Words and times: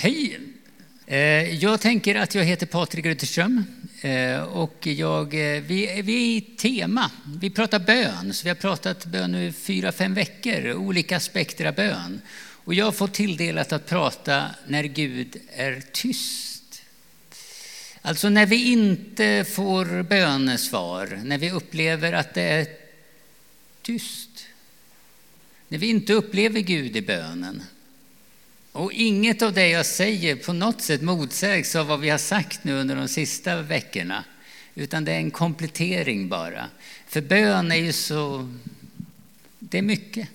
Hej! 0.00 0.40
Eh, 1.06 1.54
jag 1.54 1.80
tänker 1.80 2.14
att 2.14 2.34
jag 2.34 2.44
heter 2.44 2.66
Patrik 2.66 3.06
Rutterström 3.06 3.64
eh, 4.00 4.42
och 4.42 4.86
jag, 4.86 5.34
eh, 5.34 5.62
vi, 5.62 6.02
vi 6.02 6.14
är 6.14 6.36
i 6.36 6.40
tema. 6.40 7.10
Vi 7.40 7.50
pratar 7.50 7.78
bön, 7.78 8.34
så 8.34 8.44
vi 8.44 8.48
har 8.48 8.54
pratat 8.54 9.06
bön 9.06 9.32
nu 9.32 9.46
i 9.46 9.52
fyra, 9.52 9.92
fem 9.92 10.14
veckor, 10.14 10.72
olika 10.72 11.16
aspekter 11.16 11.64
av 11.64 11.74
bön. 11.74 12.20
Och 12.64 12.74
jag 12.74 12.84
har 12.84 12.92
fått 12.92 13.14
tilldelat 13.14 13.72
att 13.72 13.86
prata 13.86 14.50
när 14.66 14.84
Gud 14.84 15.36
är 15.52 15.82
tyst. 15.92 16.82
Alltså 18.02 18.28
när 18.28 18.46
vi 18.46 18.72
inte 18.72 19.44
får 19.44 20.02
bönesvar, 20.02 21.20
när 21.24 21.38
vi 21.38 21.50
upplever 21.50 22.12
att 22.12 22.34
det 22.34 22.42
är 22.42 22.66
tyst. 23.82 24.46
När 25.68 25.78
vi 25.78 25.86
inte 25.86 26.12
upplever 26.12 26.60
Gud 26.60 26.96
i 26.96 27.02
bönen. 27.02 27.62
Och 28.78 28.92
inget 28.92 29.42
av 29.42 29.52
det 29.52 29.68
jag 29.68 29.86
säger 29.86 30.36
på 30.36 30.52
något 30.52 30.80
sätt 30.80 31.02
motsägs 31.02 31.76
av 31.76 31.86
vad 31.86 32.00
vi 32.00 32.08
har 32.10 32.18
sagt 32.18 32.64
nu 32.64 32.72
under 32.72 32.96
de 32.96 33.08
sista 33.08 33.62
veckorna. 33.62 34.24
Utan 34.74 35.04
det 35.04 35.12
är 35.12 35.16
en 35.16 35.30
komplettering 35.30 36.28
bara. 36.28 36.66
För 37.06 37.20
bön 37.20 37.72
är 37.72 37.76
ju 37.76 37.92
så... 37.92 38.54
Det 39.58 39.78
är 39.78 39.82
mycket. 39.82 40.28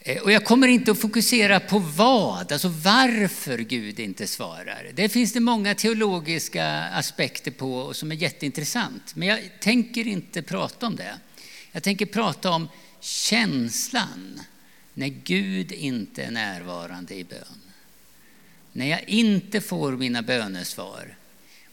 Eh, 0.00 0.22
och 0.22 0.32
jag 0.32 0.44
kommer 0.44 0.68
inte 0.68 0.90
att 0.90 1.00
fokusera 1.00 1.60
på 1.60 1.78
vad, 1.78 2.52
alltså 2.52 2.68
varför 2.68 3.58
Gud 3.58 4.00
inte 4.00 4.26
svarar. 4.26 4.90
Det 4.94 5.08
finns 5.08 5.32
det 5.32 5.40
många 5.40 5.74
teologiska 5.74 6.82
aspekter 6.82 7.50
på 7.50 7.94
som 7.94 8.12
är 8.12 8.16
jätteintressant. 8.16 9.16
Men 9.16 9.28
jag 9.28 9.40
tänker 9.60 10.06
inte 10.06 10.42
prata 10.42 10.86
om 10.86 10.96
det. 10.96 11.14
Jag 11.72 11.82
tänker 11.82 12.06
prata 12.06 12.50
om 12.50 12.68
känslan 13.00 14.40
när 14.94 15.08
Gud 15.08 15.72
inte 15.72 16.22
är 16.22 16.30
närvarande 16.30 17.14
i 17.14 17.24
bön. 17.24 17.60
När 18.72 18.86
jag 18.86 19.08
inte 19.08 19.60
får 19.60 19.92
mina 19.92 20.22
bönesvar. 20.22 21.16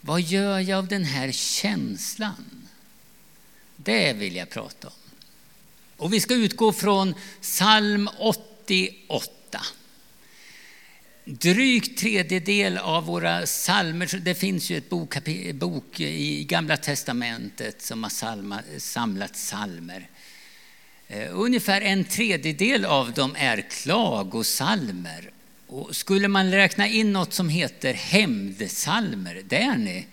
Vad 0.00 0.20
gör 0.20 0.58
jag 0.58 0.78
av 0.78 0.88
den 0.88 1.04
här 1.04 1.32
känslan? 1.32 2.68
Det 3.76 4.12
vill 4.12 4.36
jag 4.36 4.50
prata 4.50 4.88
om. 4.88 4.94
Och 5.96 6.12
vi 6.12 6.20
ska 6.20 6.34
utgå 6.34 6.72
från 6.72 7.14
psalm 7.40 8.08
88. 8.18 9.60
Drygt 11.24 11.98
tredjedel 11.98 12.78
av 12.78 13.04
våra 13.06 13.46
psalmer, 13.46 14.18
det 14.20 14.34
finns 14.34 14.70
ju 14.70 14.76
ett 14.76 14.90
bok, 14.90 15.16
bok 15.54 16.00
i 16.00 16.44
Gamla 16.44 16.76
Testamentet 16.76 17.82
som 17.82 18.02
har 18.02 18.78
samlat 18.78 19.32
psalmer. 19.32 20.08
Eh, 21.10 21.28
ungefär 21.32 21.80
en 21.80 22.04
tredjedel 22.04 22.84
av 22.84 23.12
dem 23.12 23.36
är 23.38 23.60
klagosalmer. 23.60 25.30
Och 25.66 25.96
skulle 25.96 26.28
man 26.28 26.50
räkna 26.50 26.88
in 26.88 27.12
något 27.12 27.32
som 27.32 27.48
heter 27.48 27.94
hämndsalmer, 27.94 29.42
det 29.48 29.76
ni. 29.76 30.06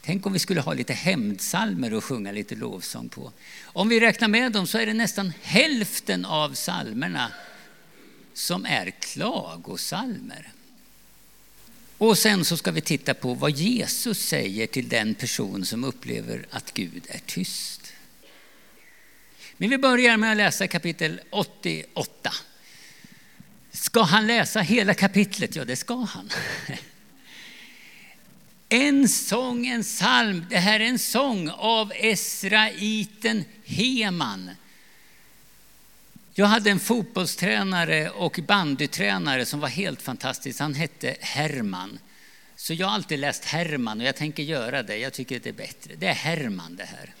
Tänk 0.00 0.26
om 0.26 0.32
vi 0.32 0.38
skulle 0.38 0.60
ha 0.60 0.72
lite 0.72 0.92
hämndsalmer 0.92 1.94
och 1.94 2.04
sjunga 2.04 2.32
lite 2.32 2.54
lovsång 2.54 3.08
på. 3.08 3.32
Om 3.64 3.88
vi 3.88 4.00
räknar 4.00 4.28
med 4.28 4.52
dem 4.52 4.66
så 4.66 4.78
är 4.78 4.86
det 4.86 4.94
nästan 4.94 5.32
hälften 5.42 6.24
av 6.24 6.54
salmerna 6.54 7.32
som 8.34 8.66
är 8.66 8.90
klagosalmer. 8.90 10.52
Och 11.98 12.18
sen 12.18 12.44
så 12.44 12.56
ska 12.56 12.70
vi 12.70 12.80
titta 12.80 13.14
på 13.14 13.34
vad 13.34 13.50
Jesus 13.50 14.18
säger 14.18 14.66
till 14.66 14.88
den 14.88 15.14
person 15.14 15.64
som 15.64 15.84
upplever 15.84 16.46
att 16.50 16.74
Gud 16.74 17.02
är 17.08 17.20
tyst. 17.26 17.81
Men 19.62 19.70
vi 19.70 19.78
börjar 19.78 20.16
med 20.16 20.30
att 20.30 20.36
läsa 20.36 20.66
kapitel 20.66 21.20
88. 21.30 22.32
Ska 23.72 24.02
han 24.02 24.26
läsa 24.26 24.60
hela 24.60 24.94
kapitlet? 24.94 25.56
Ja, 25.56 25.64
det 25.64 25.76
ska 25.76 25.94
han. 25.94 26.30
En 28.68 29.08
sång, 29.08 29.66
en 29.66 29.82
psalm. 29.82 30.46
Det 30.50 30.58
här 30.58 30.80
är 30.80 30.84
en 30.84 30.98
sång 30.98 31.50
av 31.50 31.92
Esraiten 31.94 33.44
Heman. 33.64 34.50
Jag 36.34 36.46
hade 36.46 36.70
en 36.70 36.80
fotbollstränare 36.80 38.10
och 38.10 38.40
bandytränare 38.46 39.46
som 39.46 39.60
var 39.60 39.68
helt 39.68 40.02
fantastisk. 40.02 40.60
Han 40.60 40.74
hette 40.74 41.16
Herman. 41.20 41.98
Så 42.56 42.74
jag 42.74 42.86
har 42.86 42.94
alltid 42.94 43.18
läst 43.18 43.44
Herman 43.44 44.00
och 44.00 44.06
jag 44.06 44.16
tänker 44.16 44.42
göra 44.42 44.82
det. 44.82 44.96
Jag 44.96 45.12
tycker 45.12 45.40
det 45.40 45.48
är 45.48 45.52
bättre. 45.52 45.94
Det 45.96 46.06
är 46.06 46.14
Herman 46.14 46.76
det 46.76 46.84
här. 46.84 47.14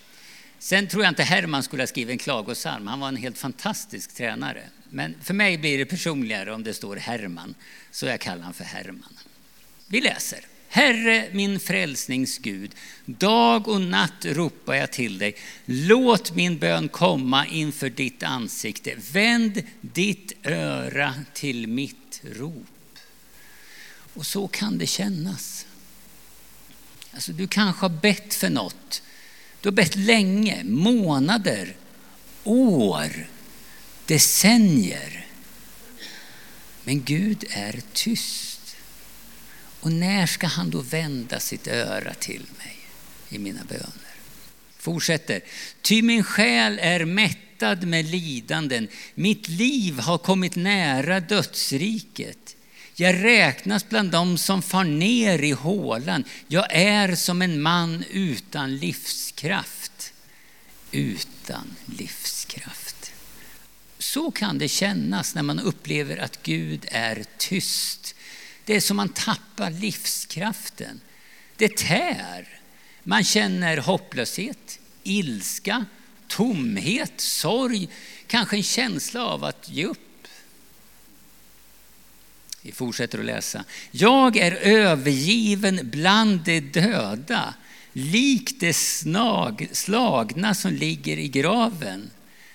Sen 0.62 0.88
tror 0.88 1.02
jag 1.02 1.10
inte 1.10 1.22
Herman 1.22 1.62
skulle 1.62 1.82
ha 1.82 1.86
skrivit 1.86 2.12
en 2.12 2.18
klagosalm. 2.18 2.86
Han 2.86 3.00
var 3.00 3.08
en 3.08 3.16
helt 3.16 3.38
fantastisk 3.38 4.14
tränare. 4.14 4.62
Men 4.90 5.14
för 5.22 5.34
mig 5.34 5.58
blir 5.58 5.78
det 5.78 5.86
personligare 5.86 6.52
om 6.52 6.62
det 6.62 6.74
står 6.74 6.96
Herman, 6.96 7.54
så 7.90 8.06
jag 8.06 8.20
kallar 8.20 8.38
honom 8.38 8.54
för 8.54 8.64
Herman. 8.64 9.18
Vi 9.86 10.00
läser. 10.00 10.40
Herre, 10.68 11.28
min 11.32 11.60
frälsningsgud, 11.60 12.74
dag 13.04 13.68
och 13.68 13.80
natt 13.80 14.24
ropar 14.24 14.74
jag 14.74 14.92
till 14.92 15.18
dig. 15.18 15.36
Låt 15.64 16.34
min 16.34 16.58
bön 16.58 16.88
komma 16.88 17.46
inför 17.46 17.90
ditt 17.90 18.22
ansikte. 18.22 18.94
Vänd 19.12 19.62
ditt 19.80 20.46
öra 20.46 21.14
till 21.34 21.66
mitt 21.66 22.22
rop. 22.22 22.98
Och 24.14 24.26
så 24.26 24.48
kan 24.48 24.78
det 24.78 24.86
kännas. 24.86 25.66
Alltså, 27.12 27.32
du 27.32 27.46
kanske 27.46 27.84
har 27.84 28.00
bett 28.00 28.34
för 28.34 28.50
något 28.50 29.02
du 29.62 29.68
har 29.68 29.72
bett 29.72 29.96
länge, 29.96 30.64
månader, 30.64 31.76
år, 32.44 33.26
decennier. 34.06 35.26
Men 36.84 37.02
Gud 37.02 37.44
är 37.50 37.80
tyst. 37.92 38.76
Och 39.80 39.92
när 39.92 40.26
ska 40.26 40.46
han 40.46 40.70
då 40.70 40.80
vända 40.80 41.40
sitt 41.40 41.66
öra 41.66 42.14
till 42.14 42.46
mig 42.58 42.76
i 43.28 43.38
mina 43.38 43.64
böner? 43.68 44.14
Fortsätter. 44.78 45.40
Ty 45.82 46.02
min 46.02 46.24
själ 46.24 46.78
är 46.82 47.04
mättad 47.04 47.86
med 47.86 48.04
lidanden. 48.04 48.88
Mitt 49.14 49.48
liv 49.48 49.98
har 49.98 50.18
kommit 50.18 50.56
nära 50.56 51.20
dödsriket. 51.20 52.56
Jag 52.94 53.24
räknas 53.24 53.88
bland 53.88 54.10
dem 54.10 54.38
som 54.38 54.62
far 54.62 54.84
ner 54.84 55.38
i 55.38 55.50
hålan. 55.50 56.24
Jag 56.48 56.66
är 56.70 57.14
som 57.14 57.42
en 57.42 57.62
man 57.62 58.04
utan 58.10 58.76
livskraft. 58.76 60.12
Utan 60.90 61.76
livskraft. 61.86 63.12
Så 63.98 64.30
kan 64.30 64.58
det 64.58 64.68
kännas 64.68 65.34
när 65.34 65.42
man 65.42 65.60
upplever 65.60 66.16
att 66.16 66.42
Gud 66.42 66.86
är 66.90 67.24
tyst. 67.38 68.14
Det 68.64 68.76
är 68.76 68.80
som 68.80 68.96
man 68.96 69.08
tappar 69.08 69.70
livskraften. 69.70 71.00
Det 71.56 71.76
tär. 71.76 72.60
Man 73.02 73.24
känner 73.24 73.76
hopplöshet, 73.76 74.78
ilska, 75.02 75.84
tomhet, 76.28 77.12
sorg, 77.16 77.88
kanske 78.26 78.56
en 78.56 78.62
känsla 78.62 79.24
av 79.24 79.44
att 79.44 79.68
ge 79.68 79.84
upp. 79.84 80.11
Vi 82.62 82.72
fortsätter 82.72 83.18
att 83.18 83.24
läsa. 83.24 83.64
Jag 83.90 84.36
är 84.36 84.52
övergiven 84.52 85.80
bland 85.82 86.40
de 86.44 86.60
döda, 86.60 87.54
lik 87.92 88.60
de 88.60 88.72
snag, 88.72 89.68
slagna 89.72 90.54
som 90.54 90.72
ligger 90.72 91.18
i 91.18 91.28
graven. 91.28 92.10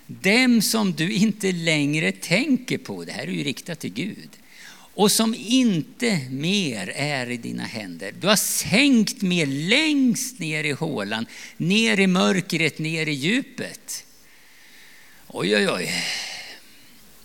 Dem 0.06 0.62
som 0.62 0.94
du 0.94 1.14
inte 1.14 1.52
längre 1.52 2.12
tänker 2.12 2.78
på, 2.78 3.06
det 3.06 3.12
här 3.12 3.24
är 3.24 3.32
ju 3.32 3.44
riktat 3.44 3.80
till 3.80 3.94
Gud, 3.94 4.30
och 4.94 5.12
som 5.12 5.36
inte 5.38 6.20
mer 6.30 6.90
är 6.96 7.30
i 7.30 7.38
dina 7.38 7.64
händer. 7.64 8.14
Du 8.22 8.28
har 8.28 8.36
sänkt 8.36 9.22
mig 9.22 9.46
längst 9.46 10.40
ner 10.40 10.64
i 10.64 10.72
hålan, 10.72 11.26
ner 11.58 12.00
i 12.00 12.08
mörkret, 12.08 12.80
ner 12.80 13.08
i 13.08 13.14
djupet. 13.14 14.06
Oj, 15.28 15.56
oj, 15.56 15.70
oj 15.70 15.92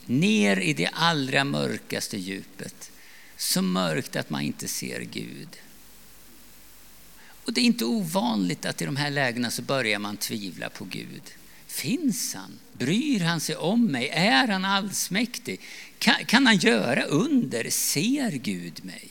ner 0.06 0.60
i 0.60 0.72
det 0.72 0.88
allra 0.92 1.44
mörkaste 1.44 2.16
djupet. 2.16 2.90
Så 3.36 3.62
mörkt 3.62 4.16
att 4.16 4.30
man 4.30 4.42
inte 4.42 4.68
ser 4.68 5.00
Gud. 5.00 5.48
Och 7.44 7.52
det 7.52 7.60
är 7.60 7.64
inte 7.64 7.84
ovanligt 7.84 8.66
att 8.66 8.82
i 8.82 8.84
de 8.84 8.96
här 8.96 9.10
lägena 9.10 9.50
så 9.50 9.62
börjar 9.62 9.98
man 9.98 10.16
tvivla 10.16 10.68
på 10.68 10.84
Gud. 10.84 11.22
Finns 11.66 12.34
han? 12.34 12.58
Bryr 12.72 13.20
han 13.20 13.40
sig 13.40 13.56
om 13.56 13.86
mig? 13.86 14.08
Är 14.08 14.48
han 14.48 14.64
allsmäktig? 14.64 15.60
Kan, 15.98 16.24
kan 16.26 16.46
han 16.46 16.56
göra 16.56 17.02
under? 17.02 17.70
Ser 17.70 18.30
Gud 18.30 18.84
mig? 18.84 19.08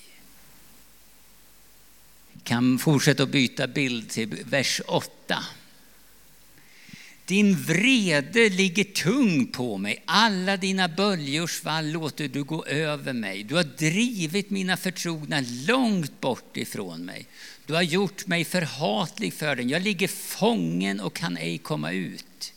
Kan 2.43 2.79
fortsätta 2.79 3.23
att 3.23 3.29
byta 3.29 3.67
bild 3.67 4.09
till 4.09 4.37
vers 4.45 4.81
8. 4.87 5.43
Din 7.31 7.55
vrede 7.55 8.49
ligger 8.49 8.83
tung 8.83 9.47
på 9.47 9.77
mig, 9.77 10.03
alla 10.05 10.57
dina 10.57 10.87
böljors 10.87 11.51
svall 11.51 11.91
låter 11.91 12.27
du 12.27 12.43
gå 12.43 12.65
över 12.65 13.13
mig. 13.13 13.43
Du 13.43 13.55
har 13.55 13.63
drivit 13.63 14.49
mina 14.49 14.77
förtrogna 14.77 15.43
långt 15.67 16.21
bort 16.21 16.57
ifrån 16.57 17.05
mig. 17.05 17.25
Du 17.65 17.73
har 17.73 17.81
gjort 17.81 18.27
mig 18.27 18.45
förhatlig 18.45 19.33
för 19.33 19.55
den. 19.55 19.69
Jag 19.69 19.81
ligger 19.81 20.07
fången 20.07 20.99
och 20.99 21.13
kan 21.13 21.37
ej 21.37 21.57
komma 21.57 21.91
ut. 21.91 22.53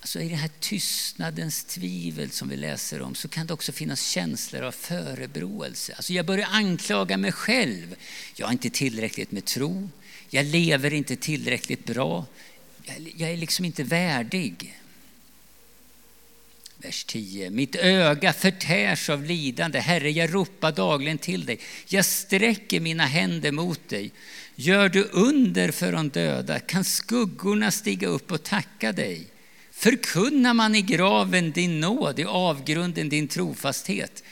Alltså 0.00 0.20
I 0.20 0.28
den 0.28 0.38
här 0.38 0.50
tystnadens 0.60 1.64
tvivel 1.64 2.30
som 2.30 2.48
vi 2.48 2.56
läser 2.56 3.02
om 3.02 3.14
så 3.14 3.28
kan 3.28 3.46
det 3.46 3.54
också 3.54 3.72
finnas 3.72 4.08
känslor 4.08 4.62
av 4.62 4.72
förebråelse. 4.72 5.94
Alltså 5.94 6.12
jag 6.12 6.26
börjar 6.26 6.48
anklaga 6.50 7.16
mig 7.16 7.32
själv. 7.32 7.94
Jag 8.36 8.46
har 8.46 8.52
inte 8.52 8.70
tillräckligt 8.70 9.32
med 9.32 9.44
tro. 9.44 9.88
Jag 10.34 10.46
lever 10.46 10.92
inte 10.92 11.16
tillräckligt 11.16 11.84
bra. 11.84 12.26
Jag 13.16 13.30
är 13.30 13.36
liksom 13.36 13.64
inte 13.64 13.84
värdig. 13.84 14.78
Vers 16.78 17.04
10. 17.04 17.50
Mitt 17.50 17.76
öga 17.76 18.32
förtärs 18.32 19.10
av 19.10 19.24
lidande. 19.24 19.78
Herre, 19.78 20.10
jag 20.10 20.34
ropar 20.34 20.72
dagligen 20.72 21.18
till 21.18 21.46
dig. 21.46 21.58
Jag 21.86 22.04
sträcker 22.04 22.80
mina 22.80 23.06
händer 23.06 23.52
mot 23.52 23.88
dig. 23.88 24.12
Gör 24.54 24.88
du 24.88 25.08
under 25.12 25.70
för 25.70 25.92
de 25.92 26.08
döda? 26.08 26.60
Kan 26.60 26.84
skuggorna 26.84 27.70
stiga 27.70 28.08
upp 28.08 28.32
och 28.32 28.42
tacka 28.42 28.92
dig? 28.92 29.26
Förkunnar 29.70 30.54
man 30.54 30.74
i 30.74 30.82
graven 30.82 31.52
din 31.52 31.80
nåd, 31.80 32.18
i 32.18 32.24
avgrunden 32.24 33.08
din 33.08 33.28
trofasthet? 33.28 34.22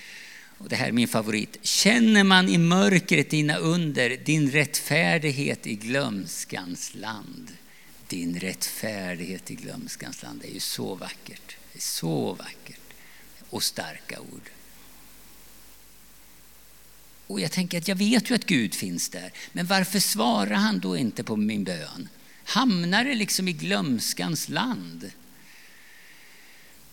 Och 0.61 0.69
det 0.69 0.77
här 0.77 0.89
är 0.89 0.93
min 0.93 1.09
favorit. 1.09 1.59
Känner 1.62 2.25
man 2.25 2.49
i 2.49 2.59
mörkret 2.59 3.31
dina 3.31 3.57
under, 3.57 4.17
din 4.17 4.51
rättfärdighet 4.51 5.67
i 5.67 5.75
glömskans 5.75 6.95
land? 6.95 7.53
Din 8.09 8.41
rättfärdighet 8.41 9.51
i 9.51 9.55
glömskans 9.55 10.23
land, 10.23 10.41
det 10.43 10.51
är 10.51 10.55
ju 10.55 10.61
så 10.61 10.95
vackert. 10.95 11.57
Det 11.73 11.79
är 11.79 11.83
så 11.83 12.33
vackert. 12.33 12.81
Och 13.51 13.62
starka 13.62 14.21
ord. 14.21 14.51
Och 17.27 17.41
jag 17.41 17.53
tänker 17.53 17.79
att 17.79 17.89
jag 17.89 17.97
vet 17.97 18.31
ju 18.31 18.35
att 18.35 18.47
Gud 18.47 18.75
finns 18.75 19.09
där, 19.09 19.33
men 19.53 19.67
varför 19.67 19.99
svarar 19.99 20.55
han 20.55 20.81
då 20.81 20.97
inte 20.97 21.25
på 21.25 21.37
min 21.37 21.65
bön? 21.65 22.09
Hamnar 22.45 23.05
det 23.05 23.15
liksom 23.15 23.49
i 23.49 23.53
glömskans 23.53 24.49
land? 24.49 25.11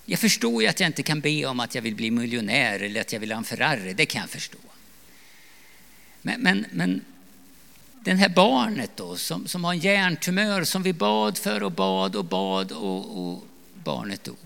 Jag 0.09 0.19
förstår 0.19 0.61
ju 0.61 0.67
att 0.67 0.79
jag 0.79 0.87
inte 0.87 1.03
kan 1.03 1.21
be 1.21 1.45
om 1.45 1.59
att 1.59 1.75
jag 1.75 1.81
vill 1.81 1.95
bli 1.95 2.11
miljonär 2.11 2.79
eller 2.79 3.01
att 3.01 3.13
jag 3.13 3.19
vill 3.19 3.31
ha 3.31 3.37
en 3.37 3.43
Ferrari, 3.43 3.93
det 3.93 4.05
kan 4.05 4.21
jag 4.21 4.29
förstå. 4.29 4.57
Men, 6.21 6.41
men, 6.41 6.65
men 6.71 7.01
den 8.03 8.17
här 8.17 8.29
barnet 8.29 8.91
då 8.95 9.15
som, 9.17 9.47
som 9.47 9.63
har 9.63 9.73
en 9.73 9.79
hjärntumör 9.79 10.63
som 10.63 10.83
vi 10.83 10.93
bad 10.93 11.37
för 11.37 11.63
och 11.63 11.71
bad 11.71 12.15
och 12.15 12.25
bad 12.25 12.71
och, 12.71 13.19
och 13.19 13.47
barnet 13.73 14.23
dog. 14.23 14.37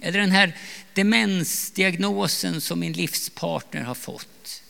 Eller 0.00 0.18
den 0.18 0.30
här 0.30 0.56
demensdiagnosen 0.94 2.60
som 2.60 2.80
min 2.80 2.92
livspartner 2.92 3.82
har 3.82 3.94
fått. 3.94 4.62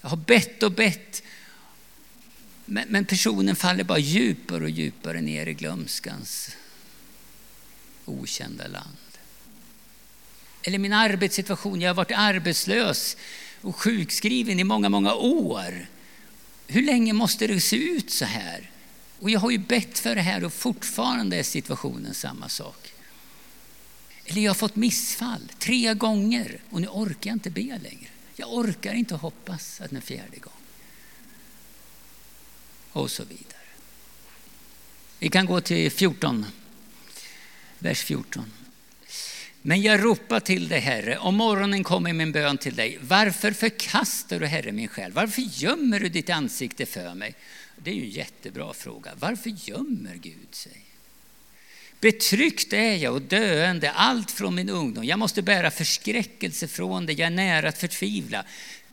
Jag 0.00 0.08
har 0.08 0.16
bett 0.16 0.62
och 0.62 0.72
bett 0.72 1.22
men, 2.64 2.84
men 2.88 3.04
personen 3.04 3.56
faller 3.56 3.84
bara 3.84 3.98
djupare 3.98 4.64
och 4.64 4.70
djupare 4.70 5.20
ner 5.20 5.46
i 5.46 5.54
glömskans 5.54 6.56
okända 8.04 8.66
land. 8.66 8.96
Eller 10.62 10.78
min 10.78 10.92
arbetssituation, 10.92 11.80
jag 11.80 11.90
har 11.90 11.94
varit 11.94 12.12
arbetslös 12.16 13.16
och 13.60 13.76
sjukskriven 13.76 14.60
i 14.60 14.64
många, 14.64 14.88
många 14.88 15.14
år. 15.14 15.86
Hur 16.66 16.82
länge 16.82 17.12
måste 17.12 17.46
det 17.46 17.60
se 17.60 17.76
ut 17.76 18.10
så 18.10 18.24
här? 18.24 18.70
Och 19.20 19.30
jag 19.30 19.40
har 19.40 19.50
ju 19.50 19.58
bett 19.58 19.98
för 19.98 20.14
det 20.14 20.20
här 20.20 20.44
och 20.44 20.52
fortfarande 20.52 21.36
är 21.36 21.42
situationen 21.42 22.14
samma 22.14 22.48
sak. 22.48 22.92
Eller 24.24 24.42
jag 24.42 24.50
har 24.50 24.54
fått 24.54 24.76
missfall 24.76 25.48
tre 25.58 25.94
gånger 25.94 26.60
och 26.70 26.80
nu 26.80 26.88
orkar 26.88 27.30
jag 27.30 27.36
inte 27.36 27.50
be 27.50 27.62
längre. 27.62 28.08
Jag 28.36 28.54
orkar 28.54 28.94
inte 28.94 29.14
hoppas 29.14 29.80
att 29.80 29.92
en 29.92 30.02
fjärde 30.02 30.38
gång. 30.38 30.52
Och 32.92 33.10
så 33.10 33.24
vidare. 33.24 33.64
Vi 35.18 35.28
kan 35.28 35.46
gå 35.46 35.60
till 35.60 35.90
14 35.92 36.46
vers 37.84 38.02
14. 38.02 38.52
Men 39.62 39.82
jag 39.82 40.04
ropar 40.04 40.40
till 40.40 40.68
dig, 40.68 40.80
Herre, 40.80 41.18
om 41.18 41.34
morgonen 41.34 41.84
kommer 41.84 42.12
min 42.12 42.32
bön 42.32 42.58
till 42.58 42.74
dig. 42.74 42.98
Varför 43.00 43.52
förkastar 43.52 44.40
du, 44.40 44.46
Herre, 44.46 44.72
min 44.72 44.88
själ? 44.88 45.12
Varför 45.12 45.42
gömmer 45.42 46.00
du 46.00 46.08
ditt 46.08 46.30
ansikte 46.30 46.86
för 46.86 47.14
mig? 47.14 47.34
Det 47.76 47.90
är 47.90 47.94
ju 47.94 48.02
en 48.02 48.10
jättebra 48.10 48.72
fråga. 48.72 49.12
Varför 49.18 49.50
gömmer 49.50 50.14
Gud 50.14 50.48
sig? 50.50 50.84
Betryckt 52.00 52.72
är 52.72 52.96
jag 52.96 53.14
och 53.14 53.22
döende, 53.22 53.90
allt 53.90 54.30
från 54.30 54.54
min 54.54 54.68
ungdom. 54.68 55.04
Jag 55.04 55.18
måste 55.18 55.42
bära 55.42 55.70
förskräckelse 55.70 56.68
från 56.68 57.06
det, 57.06 57.12
jag 57.12 57.26
är 57.26 57.30
nära 57.30 57.68
att 57.68 57.78
förtvivla. 57.78 58.44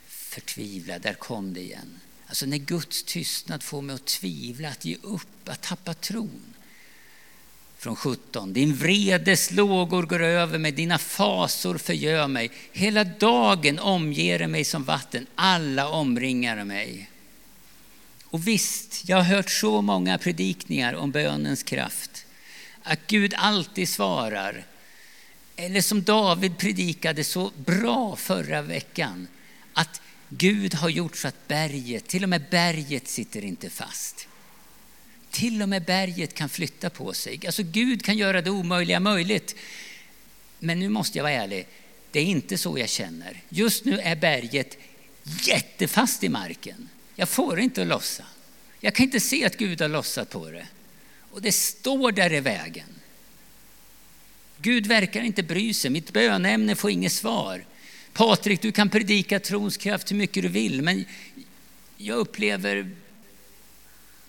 Förtvivla, 0.07 0.99
där 0.99 1.13
kom 1.13 1.53
det 1.53 1.61
igen. 1.61 1.99
Alltså 2.27 2.45
när 2.45 2.57
Guds 2.57 3.03
tystnad 3.03 3.63
får 3.63 3.81
mig 3.81 3.95
att 3.95 4.05
tvivla, 4.05 4.69
att 4.69 4.85
ge 4.85 4.97
upp, 5.01 5.49
att 5.49 5.61
tappa 5.61 5.93
tron 5.93 6.50
från 7.81 7.95
17. 7.95 8.53
Din 8.53 8.75
vredes 8.75 9.51
lågor 9.51 10.03
går 10.03 10.21
över 10.21 10.57
mig, 10.57 10.71
dina 10.71 10.97
fasor 10.97 11.77
förgör 11.77 12.27
mig. 12.27 12.51
Hela 12.71 13.03
dagen 13.03 13.79
omger 13.79 14.47
mig 14.47 14.63
som 14.63 14.83
vatten, 14.83 15.27
alla 15.35 15.89
omringar 15.89 16.63
mig. 16.63 17.09
Och 18.23 18.47
visst, 18.47 19.09
jag 19.09 19.17
har 19.17 19.23
hört 19.23 19.49
så 19.49 19.81
många 19.81 20.17
predikningar 20.17 20.93
om 20.93 21.11
bönens 21.11 21.63
kraft. 21.63 22.25
Att 22.83 22.99
Gud 23.07 23.33
alltid 23.37 23.89
svarar. 23.89 24.65
Eller 25.55 25.81
som 25.81 26.03
David 26.03 26.57
predikade 26.57 27.23
så 27.23 27.51
bra 27.55 28.15
förra 28.15 28.61
veckan. 28.61 29.27
Att 29.73 30.01
Gud 30.29 30.73
har 30.73 30.89
gjort 30.89 31.17
så 31.17 31.27
att 31.27 31.47
berget, 31.47 32.07
till 32.07 32.23
och 32.23 32.29
med 32.29 32.43
berget 32.49 33.07
sitter 33.07 33.45
inte 33.45 33.69
fast. 33.69 34.27
Till 35.31 35.61
och 35.61 35.69
med 35.69 35.83
berget 35.83 36.33
kan 36.33 36.49
flytta 36.49 36.89
på 36.89 37.13
sig. 37.13 37.39
Alltså 37.45 37.63
Gud 37.63 38.05
kan 38.05 38.17
göra 38.17 38.41
det 38.41 38.49
omöjliga 38.49 38.99
möjligt. 38.99 39.55
Men 40.59 40.79
nu 40.79 40.89
måste 40.89 41.17
jag 41.17 41.23
vara 41.23 41.33
ärlig, 41.33 41.67
det 42.11 42.19
är 42.19 42.23
inte 42.23 42.57
så 42.57 42.77
jag 42.77 42.89
känner. 42.89 43.41
Just 43.49 43.85
nu 43.85 43.99
är 43.99 44.15
berget 44.15 44.77
jättefast 45.23 46.23
i 46.23 46.29
marken. 46.29 46.89
Jag 47.15 47.29
får 47.29 47.59
inte 47.59 47.81
att 47.81 47.87
lossa. 47.87 48.23
Jag 48.79 48.95
kan 48.95 49.03
inte 49.03 49.19
se 49.19 49.45
att 49.45 49.57
Gud 49.57 49.81
har 49.81 49.89
lossat 49.89 50.29
på 50.29 50.51
det. 50.51 50.67
Och 51.31 51.41
det 51.41 51.51
står 51.51 52.11
där 52.11 52.33
i 52.33 52.39
vägen. 52.39 52.87
Gud 54.57 54.87
verkar 54.87 55.21
inte 55.21 55.43
bry 55.43 55.73
sig. 55.73 55.91
Mitt 55.91 56.13
bönämne 56.13 56.75
får 56.75 56.91
inget 56.91 57.11
svar. 57.11 57.65
Patrik, 58.13 58.61
du 58.61 58.71
kan 58.71 58.89
predika 58.89 59.39
trons 59.39 59.77
kraft 59.77 60.11
hur 60.11 60.15
mycket 60.15 60.43
du 60.43 60.49
vill, 60.49 60.81
men 60.81 61.05
jag 61.97 62.17
upplever 62.17 62.91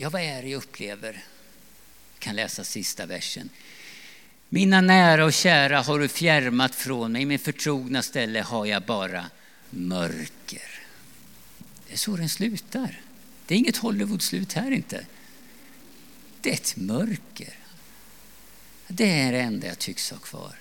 Ja, 0.03 0.11
vad 0.11 0.23
är 0.23 0.43
det 0.43 0.49
jag 0.49 0.59
upplever? 0.59 1.25
Jag 2.15 2.19
kan 2.19 2.37
läsa 2.37 2.65
sista 2.65 3.07
versen. 3.07 3.49
Mina 4.49 4.81
nära 4.81 5.25
och 5.25 5.33
kära 5.33 5.83
har 5.83 5.99
du 5.99 6.09
fjärmat 6.09 6.75
från 6.75 7.13
mig, 7.13 7.23
i 7.23 7.27
min 7.27 7.39
förtrogna 7.39 8.03
ställe 8.03 8.41
har 8.41 8.67
jag 8.67 8.83
bara 8.83 9.25
mörker. 9.71 10.81
Det 11.87 11.93
är 11.93 11.97
så 11.97 12.17
den 12.17 12.29
slutar. 12.29 13.01
Det 13.47 13.55
är 13.55 13.59
inget 13.59 13.77
Hollywood-slut 13.77 14.53
här 14.53 14.71
inte. 14.71 15.07
Det 16.41 16.51
är 16.51 16.55
ett 16.55 16.77
mörker. 16.77 17.55
Det 18.89 19.21
är 19.21 19.33
det 19.33 19.41
enda 19.41 19.67
jag 19.67 19.79
tycks 19.79 20.11
ha 20.11 20.19
kvar. 20.19 20.55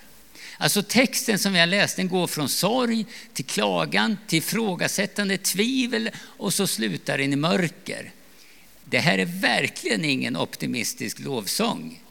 Alltså 0.58 0.82
texten 0.82 1.38
som 1.38 1.52
vi 1.52 1.58
har 1.58 1.66
läst 1.66 1.96
den 1.96 2.08
går 2.08 2.26
från 2.26 2.48
sorg 2.48 3.06
till 3.32 3.44
klagan, 3.44 4.18
till 4.26 4.38
ifrågasättande, 4.38 5.38
tvivel 5.38 6.10
och 6.18 6.54
så 6.54 6.66
slutar 6.66 7.18
den 7.18 7.32
i 7.32 7.36
mörker. 7.36 8.12
Det 8.84 8.98
här 8.98 9.18
är 9.18 9.24
verkligen 9.24 10.04
ingen 10.04 10.36
optimistisk 10.36 11.18
lovsång. 11.18 12.02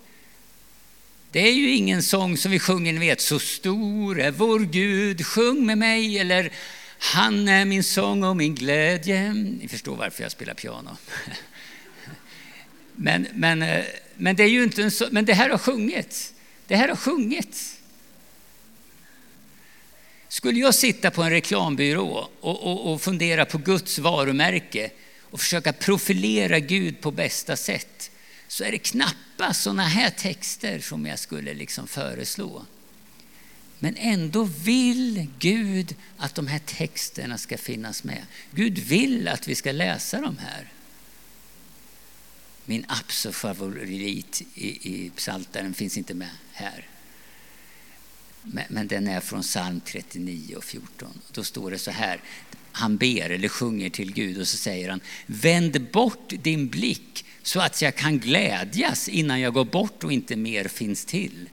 Det 1.32 1.40
är 1.40 1.54
ju 1.54 1.70
ingen 1.70 2.04
sång 2.04 2.38
som 2.38 2.52
vi 2.52 2.60
sjunger, 2.60 2.94
ni 2.94 3.00
vet, 3.00 3.22
så 3.22 3.40
stor 3.40 4.20
är 4.20 4.32
vår 4.32 4.60
Gud, 4.60 5.26
sjung 5.26 5.66
med 5.66 5.78
mig, 5.78 6.20
eller 6.20 6.52
han 6.98 7.48
är 7.48 7.66
min 7.66 7.84
sång 7.84 8.24
och 8.24 8.38
min 8.38 8.56
glädje. 8.56 9.34
Ni 9.34 9.68
förstår 9.68 9.96
varför 9.96 10.24
jag 10.24 10.32
spelar 10.32 10.54
piano. 10.54 10.98
Men, 12.96 13.28
men, 13.34 13.62
eh, 13.62 13.86
men 14.16 14.36
det 14.36 14.44
är 14.44 14.48
ju 14.48 14.64
inte 14.64 14.84
en 14.84 14.92
så, 14.92 15.08
men 15.12 15.26
det 15.26 15.34
här 15.34 15.50
har 15.50 15.58
sjungits. 15.58 16.34
Det 16.68 16.76
här 16.76 16.88
har 16.88 16.96
sjungits. 16.96 17.78
Skulle 20.28 20.60
jag 20.60 20.76
sitta 20.76 21.12
på 21.12 21.24
en 21.24 21.30
reklambyrå 21.30 22.30
och, 22.42 22.64
och, 22.64 22.94
och 22.94 23.02
fundera 23.02 23.46
på 23.46 23.58
Guds 23.58 24.00
varumärke 24.00 24.90
och 25.32 25.40
försöka 25.40 25.74
profilera 25.74 26.60
Gud 26.60 27.02
på 27.02 27.12
bästa 27.12 27.58
sätt 27.58 28.12
så 28.48 28.64
är 28.64 28.72
det 28.72 28.78
knappast 28.78 29.62
sådana 29.62 29.88
här 29.88 30.10
texter 30.10 30.80
som 30.80 31.06
jag 31.06 31.20
skulle 31.20 31.54
liksom 31.54 31.88
föreslå. 31.88 32.66
Men 33.80 33.96
ändå 33.98 34.44
vill 34.44 35.28
Gud 35.40 35.96
att 36.18 36.36
de 36.36 36.48
här 36.48 36.60
texterna 36.60 37.38
ska 37.38 37.58
finnas 37.58 38.04
med. 38.04 38.26
Gud 38.52 38.80
vill 38.80 39.28
att 39.28 39.48
vi 39.48 39.56
ska 39.56 39.72
läsa 39.72 40.22
de 40.22 40.38
här. 40.38 40.72
Min 42.66 42.86
absolut 42.88 43.36
favorit 43.36 44.42
i, 44.56 44.68
i 44.68 45.10
Psaltaren 45.10 45.74
finns 45.74 45.98
inte 45.98 46.14
med 46.14 46.30
här. 46.52 46.88
Men, 48.42 48.66
men, 48.70 48.88
den 48.88 49.08
är 49.08 49.20
från 49.20 49.42
psalm 49.42 49.82
39 49.86 50.56
och 50.56 50.64
14. 50.64 51.22
Då 51.32 51.44
står 51.44 51.72
det 51.72 51.80
så 51.80 51.92
här 51.92 52.22
han 52.72 52.98
ber 52.98 53.30
eller 53.30 53.48
sjunger 53.48 53.90
till 53.90 54.14
Gud 54.14 54.40
och 54.40 54.48
så 54.48 54.58
säger 54.58 54.90
han 54.90 55.02
Vänd 55.26 55.92
bort 55.92 56.34
din 56.44 56.68
blick 56.68 57.26
så 57.44 57.60
att 57.60 57.82
jag 57.82 57.96
kan 57.96 58.20
glädjas 58.20 59.10
innan 59.10 59.40
jag 59.40 59.54
går 59.54 59.66
bort 59.66 60.04
och 60.04 60.12
inte 60.12 60.36
mer 60.36 60.68
finns 60.68 61.06
till. 61.06 61.50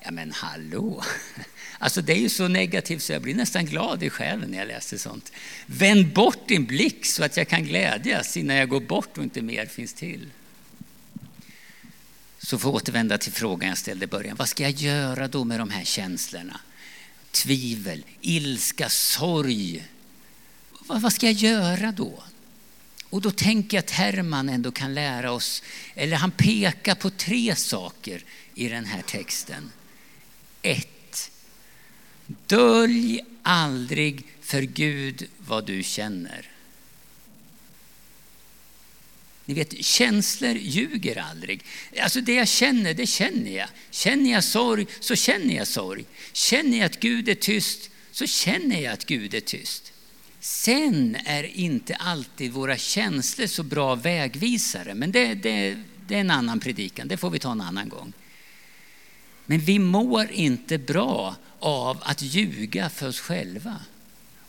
Ja 0.00 0.10
men 0.10 0.32
hallå! 0.32 1.04
Alltså 1.82 2.02
det 2.02 2.12
är 2.12 2.16
ju 2.16 2.28
så 2.28 2.48
negativt 2.48 3.02
så 3.02 3.12
jag 3.12 3.22
blir 3.22 3.34
nästan 3.34 3.66
glad 3.66 4.02
i 4.02 4.10
själen 4.10 4.50
när 4.50 4.58
jag 4.58 4.68
läser 4.68 4.96
sånt. 4.96 5.32
Vänd 5.66 6.12
bort 6.12 6.48
din 6.48 6.64
blick 6.64 7.06
så 7.06 7.24
att 7.24 7.36
jag 7.36 7.48
kan 7.48 7.64
glädjas 7.64 8.36
innan 8.36 8.56
jag 8.56 8.68
går 8.68 8.80
bort 8.80 9.18
och 9.18 9.24
inte 9.24 9.42
mer 9.42 9.66
finns 9.66 9.94
till. 9.94 10.26
Så 12.38 12.58
får 12.58 12.68
att 12.70 12.82
återvända 12.82 13.18
till 13.18 13.32
frågan 13.32 13.68
jag 13.68 13.78
ställde 13.78 14.04
i 14.04 14.08
början. 14.08 14.36
Vad 14.36 14.48
ska 14.48 14.62
jag 14.62 14.72
göra 14.72 15.28
då 15.28 15.44
med 15.44 15.60
de 15.60 15.70
här 15.70 15.84
känslorna? 15.84 16.60
Tvivel, 17.30 18.04
ilska, 18.20 18.88
sorg. 18.88 19.84
Vad 20.98 21.12
ska 21.12 21.26
jag 21.26 21.34
göra 21.34 21.92
då? 21.92 22.22
Och 23.10 23.20
då 23.20 23.30
tänker 23.30 23.76
jag 23.76 23.84
att 23.84 23.90
Herman 23.90 24.48
ändå 24.48 24.72
kan 24.72 24.94
lära 24.94 25.32
oss, 25.32 25.62
eller 25.94 26.16
han 26.16 26.30
pekar 26.30 26.94
på 26.94 27.10
tre 27.10 27.56
saker 27.56 28.24
i 28.54 28.68
den 28.68 28.84
här 28.84 29.02
texten. 29.02 29.72
Ett, 30.62 31.30
dölj 32.26 33.20
aldrig 33.42 34.24
för 34.40 34.62
Gud 34.62 35.28
vad 35.38 35.66
du 35.66 35.82
känner. 35.82 36.50
Ni 39.44 39.54
vet, 39.54 39.84
känslor 39.84 40.54
ljuger 40.54 41.16
aldrig. 41.16 41.64
Alltså 42.00 42.20
det 42.20 42.34
jag 42.34 42.48
känner, 42.48 42.94
det 42.94 43.06
känner 43.06 43.50
jag. 43.50 43.68
Känner 43.90 44.32
jag 44.32 44.44
sorg, 44.44 44.86
så 45.00 45.16
känner 45.16 45.56
jag 45.56 45.66
sorg. 45.66 46.04
Känner 46.32 46.78
jag 46.78 46.86
att 46.86 47.00
Gud 47.00 47.28
är 47.28 47.34
tyst, 47.34 47.90
så 48.12 48.26
känner 48.26 48.80
jag 48.80 48.92
att 48.92 49.06
Gud 49.06 49.34
är 49.34 49.40
tyst. 49.40 49.92
Sen 50.40 51.16
är 51.24 51.44
inte 51.44 51.94
alltid 51.94 52.52
våra 52.52 52.76
känslor 52.76 53.46
så 53.46 53.62
bra 53.62 53.94
vägvisare, 53.94 54.94
men 54.94 55.12
det, 55.12 55.34
det, 55.34 55.78
det 56.08 56.14
är 56.14 56.20
en 56.20 56.30
annan 56.30 56.60
predikan, 56.60 57.08
det 57.08 57.16
får 57.16 57.30
vi 57.30 57.38
ta 57.38 57.52
en 57.52 57.60
annan 57.60 57.88
gång. 57.88 58.12
Men 59.46 59.58
vi 59.58 59.78
mår 59.78 60.30
inte 60.30 60.78
bra 60.78 61.36
av 61.58 61.98
att 62.02 62.22
ljuga 62.22 62.90
för 62.90 63.08
oss 63.08 63.20
själva. 63.20 63.76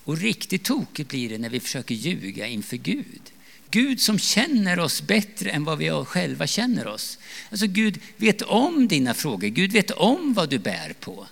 Och 0.03 0.17
riktigt 0.17 0.63
tokigt 0.63 1.09
blir 1.09 1.29
det 1.29 1.37
när 1.37 1.49
vi 1.49 1.59
försöker 1.59 1.95
ljuga 1.95 2.47
inför 2.47 2.77
Gud. 2.77 3.21
Gud 3.69 4.01
som 4.01 4.19
känner 4.19 4.79
oss 4.79 5.01
bättre 5.01 5.49
än 5.49 5.63
vad 5.63 5.77
vi 5.77 5.89
själva 6.05 6.47
känner 6.47 6.87
oss. 6.87 7.17
Alltså 7.49 7.67
Gud 7.67 7.99
vet 8.17 8.41
om 8.41 8.87
dina 8.87 9.13
frågor, 9.13 9.47
Gud 9.47 9.71
vet 9.71 9.91
om 9.91 10.33
vad 10.33 10.49
du 10.49 10.59
bär 10.59 10.93
på. 10.99 11.27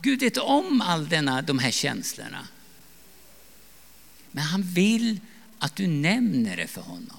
Gud 0.00 0.20
vet 0.20 0.36
om 0.36 0.80
all 0.80 1.08
denna, 1.08 1.42
de 1.42 1.58
här 1.58 1.70
känslorna. 1.70 2.48
Men 4.30 4.44
han 4.44 4.62
vill 4.62 5.20
att 5.58 5.76
du 5.76 5.86
nämner 5.86 6.56
det 6.56 6.66
för 6.66 6.80
honom. 6.80 7.16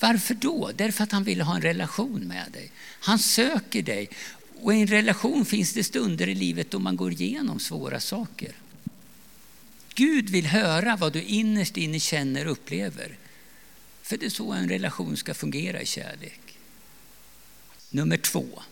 Varför 0.00 0.34
då? 0.34 0.70
Därför 0.74 1.04
att 1.04 1.12
han 1.12 1.24
vill 1.24 1.40
ha 1.40 1.56
en 1.56 1.62
relation 1.62 2.20
med 2.20 2.52
dig. 2.52 2.70
Han 3.00 3.18
söker 3.18 3.82
dig. 3.82 4.10
Och 4.60 4.74
i 4.74 4.80
en 4.80 4.86
relation 4.86 5.44
finns 5.44 5.72
det 5.72 5.84
stunder 5.84 6.28
i 6.28 6.34
livet 6.34 6.70
då 6.70 6.78
man 6.78 6.96
går 6.96 7.12
igenom 7.12 7.60
svåra 7.60 8.00
saker. 8.00 8.52
Gud 9.94 10.30
vill 10.30 10.46
höra 10.46 10.96
vad 10.96 11.12
du 11.12 11.22
innerst 11.22 11.76
inne 11.76 12.00
känner 12.00 12.46
och 12.46 12.52
upplever. 12.52 13.18
För 14.02 14.16
det 14.16 14.26
är 14.26 14.30
så 14.30 14.52
en 14.52 14.68
relation 14.68 15.16
ska 15.16 15.34
fungera 15.34 15.82
i 15.82 15.86
kärlek. 15.86 16.58
Nummer 17.90 18.16
två. 18.16 18.62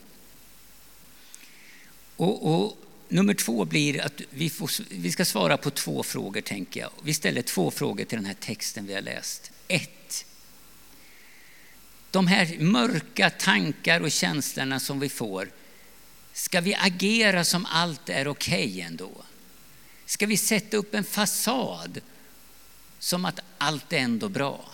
Och, 2.15 2.53
och 2.53 2.86
nummer 3.07 3.33
två 3.33 3.65
blir 3.65 4.01
att 4.01 4.21
vi, 4.29 4.49
får, 4.49 4.71
vi 4.89 5.11
ska 5.11 5.25
svara 5.25 5.57
på 5.57 5.69
två 5.69 6.03
frågor, 6.03 6.41
tänker 6.41 6.79
jag. 6.79 6.91
Vi 7.03 7.13
ställer 7.13 7.41
två 7.41 7.71
frågor 7.71 8.05
till 8.05 8.17
den 8.17 8.25
här 8.25 8.33
texten 8.39 8.87
vi 8.87 8.93
har 8.93 9.01
läst. 9.01 9.51
Ett. 9.67 10.25
De 12.11 12.27
här 12.27 12.59
mörka 12.59 13.29
tankar 13.29 14.01
och 14.01 14.11
känslorna 14.11 14.79
som 14.79 14.99
vi 14.99 15.09
får, 15.09 15.49
ska 16.33 16.61
vi 16.61 16.75
agera 16.75 17.43
som 17.43 17.65
allt 17.65 18.09
är 18.09 18.27
okej 18.27 18.67
okay 18.67 18.81
ändå? 18.81 19.11
Ska 20.05 20.25
vi 20.25 20.37
sätta 20.37 20.77
upp 20.77 20.93
en 20.93 21.03
fasad 21.03 22.01
som 22.99 23.25
att 23.25 23.39
allt 23.57 23.93
är 23.93 23.97
ändå 23.97 24.29
bra? 24.29 24.71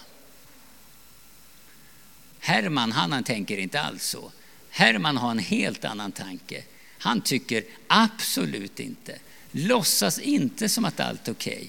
Herman, 2.39 2.91
han 2.91 3.23
tänker 3.23 3.57
inte 3.57 3.81
alls 3.81 4.03
så. 4.03 4.31
Herman 4.69 5.17
har 5.17 5.31
en 5.31 5.39
helt 5.39 5.85
annan 5.85 6.11
tanke. 6.11 6.63
Han 7.03 7.21
tycker 7.21 7.63
absolut 7.87 8.79
inte. 8.79 9.19
Låtsas 9.51 10.19
inte 10.19 10.69
som 10.69 10.85
att 10.85 10.99
allt 10.99 11.27
är 11.27 11.31
okej. 11.31 11.53
Okay. 11.55 11.67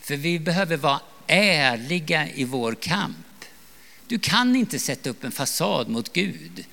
För 0.00 0.16
vi 0.16 0.38
behöver 0.38 0.76
vara 0.76 1.00
ärliga 1.26 2.28
i 2.30 2.44
vår 2.44 2.74
kamp. 2.74 3.44
Du 4.06 4.18
kan 4.18 4.56
inte 4.56 4.78
sätta 4.78 5.10
upp 5.10 5.24
en 5.24 5.32
fasad 5.32 5.88
mot 5.88 6.12
Gud. 6.12 6.64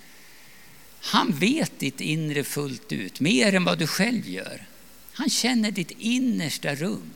Han 1.00 1.32
vet 1.32 1.80
ditt 1.80 2.02
inre 2.02 2.44
fullt 2.44 2.92
ut, 2.92 3.20
mer 3.20 3.56
än 3.56 3.64
vad 3.64 3.80
du 3.80 3.88
själv 3.88 4.30
gör. 4.30 4.68
Han 5.14 5.30
känner 5.30 5.72
ditt 5.72 5.92
innersta 5.92 6.76
rum. 6.76 7.12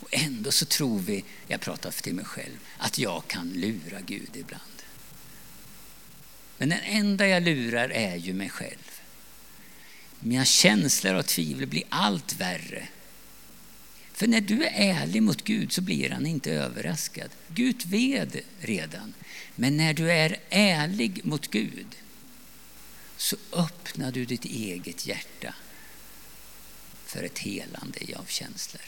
Och 0.00 0.08
ändå 0.10 0.52
så 0.52 0.64
tror 0.64 0.98
vi, 0.98 1.24
jag 1.46 1.60
pratar 1.60 1.90
till 1.90 2.14
mig 2.14 2.24
själv, 2.24 2.58
att 2.78 2.98
jag 2.98 3.22
kan 3.28 3.48
lura 3.48 4.00
Gud 4.06 4.30
ibland. 4.34 4.75
Men 6.58 6.68
den 6.68 6.80
enda 6.84 7.28
jag 7.28 7.42
lurar 7.42 7.88
är 7.88 8.16
ju 8.16 8.34
mig 8.34 8.48
själv. 8.50 9.00
Mina 10.20 10.44
känslor 10.44 11.14
och 11.14 11.26
tvivel 11.26 11.66
blir 11.66 11.84
allt 11.88 12.40
värre. 12.40 12.88
För 14.12 14.26
när 14.26 14.40
du 14.40 14.64
är 14.64 14.72
ärlig 14.74 15.22
mot 15.22 15.44
Gud 15.44 15.72
så 15.72 15.80
blir 15.80 16.10
han 16.10 16.26
inte 16.26 16.52
överraskad. 16.52 17.30
Gud 17.48 17.86
vet 17.86 18.36
redan. 18.60 19.14
Men 19.54 19.76
när 19.76 19.94
du 19.94 20.12
är 20.12 20.36
ärlig 20.50 21.24
mot 21.24 21.50
Gud 21.50 21.96
så 23.16 23.36
öppnar 23.52 24.12
du 24.12 24.24
ditt 24.24 24.44
eget 24.44 25.06
hjärta 25.06 25.54
för 27.04 27.22
ett 27.22 27.38
helande 27.38 28.00
av 28.16 28.24
känslor. 28.24 28.82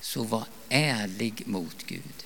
Så 0.00 0.22
var 0.22 0.46
ärlig 0.68 1.42
mot 1.46 1.86
Gud. 1.86 2.24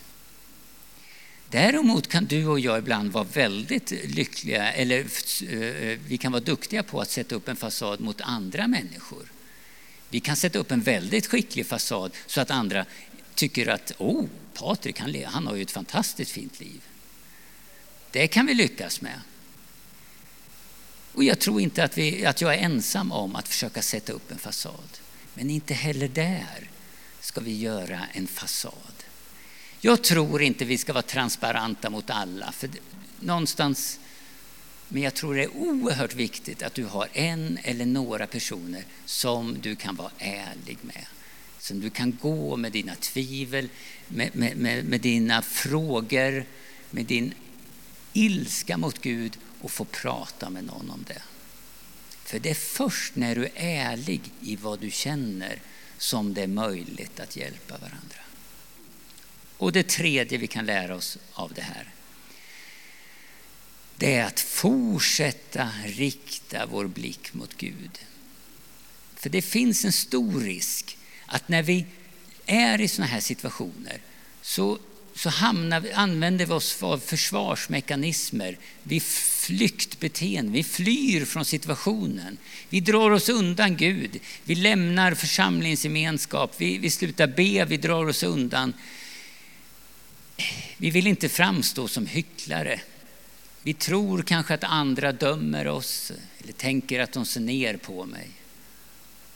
Däremot 1.50 2.08
kan 2.08 2.24
du 2.24 2.46
och 2.46 2.60
jag 2.60 2.78
ibland 2.78 3.12
vara 3.12 3.24
väldigt 3.24 3.90
lyckliga, 3.90 4.72
eller 4.72 5.00
eh, 5.00 5.98
vi 6.06 6.18
kan 6.18 6.32
vara 6.32 6.42
duktiga 6.42 6.82
på 6.82 7.00
att 7.00 7.10
sätta 7.10 7.34
upp 7.34 7.48
en 7.48 7.56
fasad 7.56 8.00
mot 8.00 8.20
andra 8.20 8.66
människor. 8.66 9.32
Vi 10.08 10.20
kan 10.20 10.36
sätta 10.36 10.58
upp 10.58 10.70
en 10.70 10.80
väldigt 10.80 11.26
skicklig 11.26 11.66
fasad 11.66 12.12
så 12.26 12.40
att 12.40 12.50
andra 12.50 12.86
tycker 13.34 13.66
att 13.68 13.92
oh, 13.98 14.24
Patrik 14.54 15.00
han, 15.00 15.24
han 15.24 15.46
har 15.46 15.56
ju 15.56 15.62
ett 15.62 15.70
fantastiskt 15.70 16.30
fint 16.30 16.60
liv. 16.60 16.80
Det 18.10 18.28
kan 18.28 18.46
vi 18.46 18.54
lyckas 18.54 19.00
med. 19.00 19.20
Och 21.12 21.24
jag 21.24 21.38
tror 21.38 21.60
inte 21.60 21.84
att, 21.84 21.98
vi, 21.98 22.26
att 22.26 22.40
jag 22.40 22.54
är 22.54 22.58
ensam 22.58 23.12
om 23.12 23.36
att 23.36 23.48
försöka 23.48 23.82
sätta 23.82 24.12
upp 24.12 24.30
en 24.30 24.38
fasad. 24.38 24.98
Men 25.34 25.50
inte 25.50 25.74
heller 25.74 26.08
där 26.08 26.70
ska 27.20 27.40
vi 27.40 27.58
göra 27.58 28.00
en 28.12 28.26
fasad. 28.26 29.04
Jag 29.80 30.02
tror 30.02 30.42
inte 30.42 30.64
vi 30.64 30.78
ska 30.78 30.92
vara 30.92 31.02
transparenta 31.02 31.90
mot 31.90 32.10
alla. 32.10 32.52
För 32.52 32.70
någonstans, 33.20 34.00
men 34.88 35.02
jag 35.02 35.14
tror 35.14 35.34
det 35.34 35.42
är 35.42 35.56
oerhört 35.56 36.14
viktigt 36.14 36.62
att 36.62 36.74
du 36.74 36.84
har 36.84 37.08
en 37.12 37.58
eller 37.62 37.86
några 37.86 38.26
personer 38.26 38.84
som 39.04 39.56
du 39.60 39.76
kan 39.76 39.96
vara 39.96 40.10
ärlig 40.18 40.78
med. 40.82 41.06
Som 41.58 41.80
du 41.80 41.90
kan 41.90 42.18
gå 42.22 42.56
med 42.56 42.72
dina 42.72 42.94
tvivel, 42.94 43.68
med, 44.08 44.36
med, 44.36 44.56
med, 44.56 44.84
med 44.84 45.00
dina 45.00 45.42
frågor, 45.42 46.44
med 46.90 47.06
din 47.06 47.34
ilska 48.12 48.76
mot 48.76 49.02
Gud 49.02 49.38
och 49.60 49.70
få 49.70 49.84
prata 49.84 50.50
med 50.50 50.64
någon 50.64 50.90
om 50.90 51.04
det. 51.08 51.22
För 52.24 52.38
det 52.38 52.50
är 52.50 52.54
först 52.54 53.16
när 53.16 53.34
du 53.34 53.44
är 53.44 53.52
ärlig 53.54 54.20
i 54.40 54.56
vad 54.56 54.80
du 54.80 54.90
känner 54.90 55.58
som 55.98 56.34
det 56.34 56.42
är 56.42 56.46
möjligt 56.46 57.20
att 57.20 57.36
hjälpa 57.36 57.78
varandra. 57.78 58.27
Och 59.58 59.72
det 59.72 59.88
tredje 59.88 60.38
vi 60.38 60.46
kan 60.46 60.66
lära 60.66 60.94
oss 60.94 61.18
av 61.34 61.52
det 61.54 61.62
här 61.62 61.92
det 63.98 64.14
är 64.14 64.24
att 64.24 64.40
fortsätta 64.40 65.68
rikta 65.84 66.66
vår 66.66 66.86
blick 66.86 67.34
mot 67.34 67.56
Gud. 67.56 67.98
För 69.16 69.30
det 69.30 69.42
finns 69.42 69.84
en 69.84 69.92
stor 69.92 70.40
risk 70.40 70.98
att 71.26 71.48
när 71.48 71.62
vi 71.62 71.86
är 72.46 72.80
i 72.80 72.88
sådana 72.88 73.12
här 73.12 73.20
situationer 73.20 74.00
så 74.42 74.78
så 75.14 75.28
hamnar, 75.28 75.86
använder 75.94 76.46
vi 76.46 76.52
oss 76.52 76.82
av 76.82 76.98
försvarsmekanismer. 76.98 78.58
Vi 78.82 79.00
flyktbeteende, 79.00 80.52
vi 80.52 80.64
flyr 80.64 81.24
från 81.24 81.44
situationen. 81.44 82.38
Vi 82.68 82.80
drar 82.80 83.10
oss 83.10 83.28
undan 83.28 83.76
Gud. 83.76 84.20
Vi 84.44 84.54
lämnar 84.54 85.14
församlingsgemenskap, 85.14 86.54
vi, 86.58 86.78
vi 86.78 86.90
slutar 86.90 87.26
be, 87.26 87.64
vi 87.64 87.76
drar 87.76 88.08
oss 88.08 88.22
undan. 88.22 88.72
Vi 90.80 90.90
vill 90.90 91.06
inte 91.06 91.28
framstå 91.28 91.88
som 91.88 92.06
hycklare. 92.06 92.80
Vi 93.62 93.74
tror 93.74 94.22
kanske 94.22 94.54
att 94.54 94.64
andra 94.64 95.12
dömer 95.12 95.66
oss 95.68 96.12
eller 96.42 96.52
tänker 96.52 97.00
att 97.00 97.12
de 97.12 97.26
ser 97.26 97.40
ner 97.40 97.76
på 97.76 98.04
mig. 98.04 98.30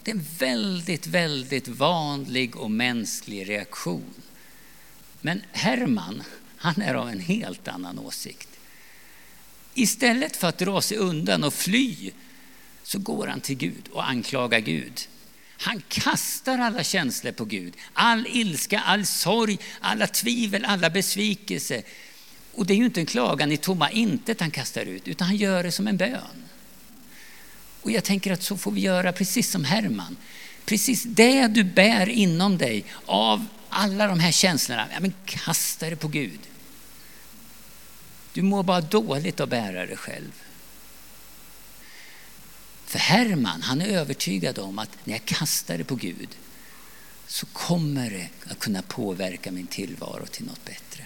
Det 0.03 0.11
är 0.11 0.15
en 0.15 0.27
väldigt, 0.39 1.07
väldigt 1.07 1.69
vanlig 1.69 2.57
och 2.57 2.71
mänsklig 2.71 3.49
reaktion. 3.49 4.15
Men 5.21 5.43
Herman, 5.53 6.23
han 6.57 6.83
är 6.83 6.95
av 6.95 7.09
en 7.09 7.21
helt 7.21 7.69
annan 7.69 7.99
åsikt. 7.99 8.49
Istället 9.75 10.37
för 10.37 10.49
att 10.49 10.59
dra 10.59 10.81
sig 10.81 10.97
undan 10.97 11.45
och 11.45 11.55
fly 11.55 12.11
så 12.83 12.99
går 12.99 13.27
han 13.27 13.41
till 13.41 13.57
Gud 13.57 13.89
och 13.93 14.09
anklagar 14.09 14.61
Gud. 14.61 15.01
Han 15.63 15.83
kastar 15.89 16.59
alla 16.59 16.85
känslor 16.85 17.33
på 17.33 17.45
Gud. 17.45 17.75
All 17.93 18.27
ilska, 18.27 18.81
all 18.81 19.07
sorg, 19.07 19.59
alla 19.81 20.07
tvivel, 20.07 20.65
alla 20.65 20.91
besvikelse. 20.91 21.83
Och 22.53 22.67
det 22.67 22.75
är 22.75 22.77
ju 22.77 22.85
inte 22.85 23.01
en 23.01 23.07
klagan 23.07 23.53
i 23.53 23.57
tomma 23.57 23.91
intet 23.91 24.41
han 24.41 24.51
kastar 24.51 24.83
ut, 24.83 25.09
utan 25.09 25.27
han 25.27 25.37
gör 25.37 25.63
det 25.63 25.73
som 25.73 25.87
en 25.87 25.97
bön. 25.97 26.49
Och 27.83 27.91
jag 27.91 28.05
tänker 28.05 28.33
att 28.33 28.43
så 28.43 28.57
får 28.57 28.71
vi 28.71 28.81
göra 28.81 29.13
precis 29.13 29.51
som 29.51 29.65
Herman. 29.65 30.17
Precis 30.65 31.03
det 31.03 31.47
du 31.47 31.65
bär 31.65 32.09
inom 32.09 32.59
dig 32.59 32.85
av 33.07 33.47
alla 33.69 34.07
de 34.07 34.21
här 34.21 34.33
känslorna, 34.33 34.87
ja, 34.93 35.01
men 35.01 35.15
kasta 35.25 35.91
det 35.91 35.97
på 35.97 36.09
Gud. 36.09 36.41
Du 38.33 38.43
mår 38.43 38.63
bara 38.63 38.81
dåligt 38.81 39.41
att 39.41 39.49
bära 39.49 39.87
det 39.87 39.97
själv. 39.97 40.33
För 42.93 42.99
Herman, 42.99 43.63
han 43.63 43.81
är 43.81 43.87
övertygad 43.87 44.59
om 44.59 44.79
att 44.79 44.91
när 45.05 45.15
jag 45.15 45.25
kastar 45.25 45.79
det 45.79 45.85
på 45.85 45.95
Gud 45.95 46.29
så 47.27 47.47
kommer 47.47 48.11
det 48.11 48.29
att 48.53 48.59
kunna 48.59 48.83
påverka 48.83 49.53
min 49.53 49.67
tillvaro 49.67 50.27
till 50.27 50.47
något 50.47 50.65
bättre. 50.65 51.05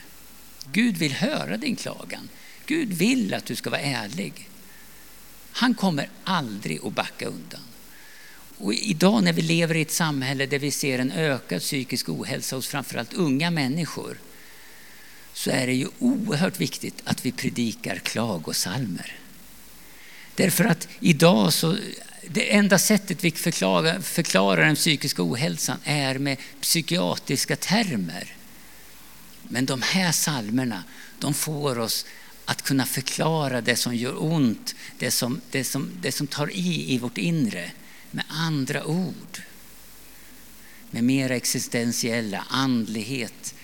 Gud 0.73 0.97
vill 0.97 1.13
höra 1.13 1.57
din 1.57 1.77
klagan. 1.77 2.29
Gud 2.67 2.93
vill 2.93 3.35
att 3.35 3.45
du 3.45 3.57
ska 3.57 3.71
vara 3.71 3.81
ärlig. 3.81 4.49
Han 5.53 5.75
kommer 5.75 6.09
aldrig 6.25 6.85
att 6.85 6.93
backa 6.93 7.27
undan. 7.27 7.61
Och 8.59 8.75
idag 8.75 9.25
när 9.25 9.33
vi 9.33 9.43
lever 9.43 9.75
i 9.75 9.83
ett 9.83 9.93
samhälle 9.93 10.47
där 10.47 10.59
vi 10.59 10.71
ser 10.71 10.99
en 10.99 11.13
ökad 11.13 11.61
psykisk 11.61 12.09
ohälsa 12.09 12.57
hos 12.57 12.69
framförallt 12.69 13.15
unga 13.15 13.51
människor 13.51 14.19
så 15.33 15.51
är 15.51 15.67
det 15.67 15.75
ju 15.75 15.89
oerhört 15.99 16.61
viktigt 16.61 17.03
att 17.05 17.27
vi 17.27 17.33
predikar 17.33 17.97
klagosalmer. 17.97 19.19
Därför 20.37 20.65
att 20.65 20.89
idag 21.01 21.53
så, 21.53 21.77
det 22.29 22.55
enda 22.55 22.79
sättet 22.79 23.25
vi 23.25 23.31
förklarar, 23.31 24.01
förklarar 24.01 24.67
den 24.67 24.77
psykiska 24.77 25.23
ohälsan 25.23 25.79
är 25.85 26.19
med 26.19 26.37
psykiatriska 26.61 27.57
termer. 27.57 28.37
Men 29.43 29.67
de 29.67 29.83
här 29.83 30.13
salmerna, 30.13 30.85
de 31.19 31.35
får 31.35 31.79
oss 31.79 32.07
att 32.45 32.63
kunna 32.63 32.87
förklara 32.87 33.61
det 33.61 33.77
som 33.77 33.97
gör 33.97 34.23
ont, 34.23 34.75
det 34.99 35.11
som, 35.11 35.41
det 35.51 35.65
som, 35.65 35.91
det 36.01 36.13
som 36.13 36.27
tar 36.27 36.51
i 36.53 36.93
i 36.95 36.99
vårt 36.99 37.19
inre 37.19 37.71
med 38.11 38.25
andra 38.29 38.85
ord. 38.85 39.43
Med 40.91 41.05
mer 41.05 41.31
existentiella, 41.31 42.45
andlighet. 42.49 43.55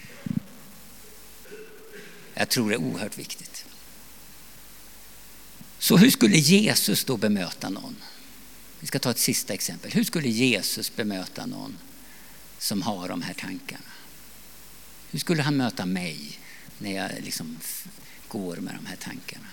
Jag 2.34 2.48
tror 2.48 2.68
det 2.70 2.74
är 2.74 2.80
oerhört 2.80 3.18
viktigt. 3.18 3.51
Så 5.82 5.96
hur 5.96 6.10
skulle 6.10 6.36
Jesus 6.36 7.04
då 7.04 7.16
bemöta 7.16 7.70
någon? 7.70 7.96
Vi 8.80 8.86
ska 8.86 8.98
ta 8.98 9.10
ett 9.10 9.18
sista 9.18 9.54
exempel. 9.54 9.90
Hur 9.90 10.04
skulle 10.04 10.28
Jesus 10.28 10.96
bemöta 10.96 11.46
någon 11.46 11.78
som 12.58 12.82
har 12.82 13.08
de 13.08 13.22
här 13.22 13.34
tankarna? 13.34 13.90
Hur 15.10 15.18
skulle 15.18 15.42
han 15.42 15.56
möta 15.56 15.86
mig 15.86 16.38
när 16.78 16.92
jag 16.92 17.10
liksom 17.24 17.58
går 18.28 18.56
med 18.56 18.74
de 18.74 18.86
här 18.86 18.96
tankarna? 18.96 19.46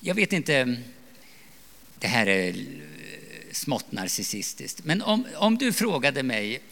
Jag 0.00 0.14
vet 0.14 0.32
inte, 0.32 0.76
det 1.98 2.08
här 2.08 2.26
är 2.26 2.66
smått 3.52 3.92
narcissistiskt, 3.92 4.84
men 4.84 5.02
om, 5.02 5.26
om 5.36 5.58
du 5.58 5.72
frågade 5.72 6.22
mig 6.22 6.62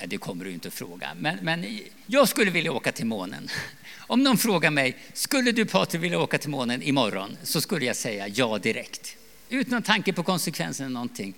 Ja, 0.00 0.06
det 0.06 0.18
kommer 0.18 0.44
du 0.44 0.52
inte 0.52 0.68
att 0.68 0.74
fråga. 0.74 1.14
Men, 1.16 1.38
men 1.42 1.80
jag 2.06 2.28
skulle 2.28 2.50
vilja 2.50 2.72
åka 2.72 2.92
till 2.92 3.06
månen. 3.06 3.48
Om 3.98 4.22
någon 4.22 4.38
frågar 4.38 4.70
mig, 4.70 4.96
skulle 5.12 5.52
du 5.52 5.66
Patrik 5.66 6.02
vilja 6.02 6.18
åka 6.18 6.38
till 6.38 6.50
månen 6.50 6.82
imorgon? 6.82 7.36
Så 7.42 7.60
skulle 7.60 7.84
jag 7.84 7.96
säga 7.96 8.28
ja 8.28 8.58
direkt. 8.58 9.16
Utan 9.48 9.82
tanke 9.82 10.12
på 10.12 10.22
konsekvenserna 10.22 10.86
eller 10.86 10.94
någonting. 10.94 11.34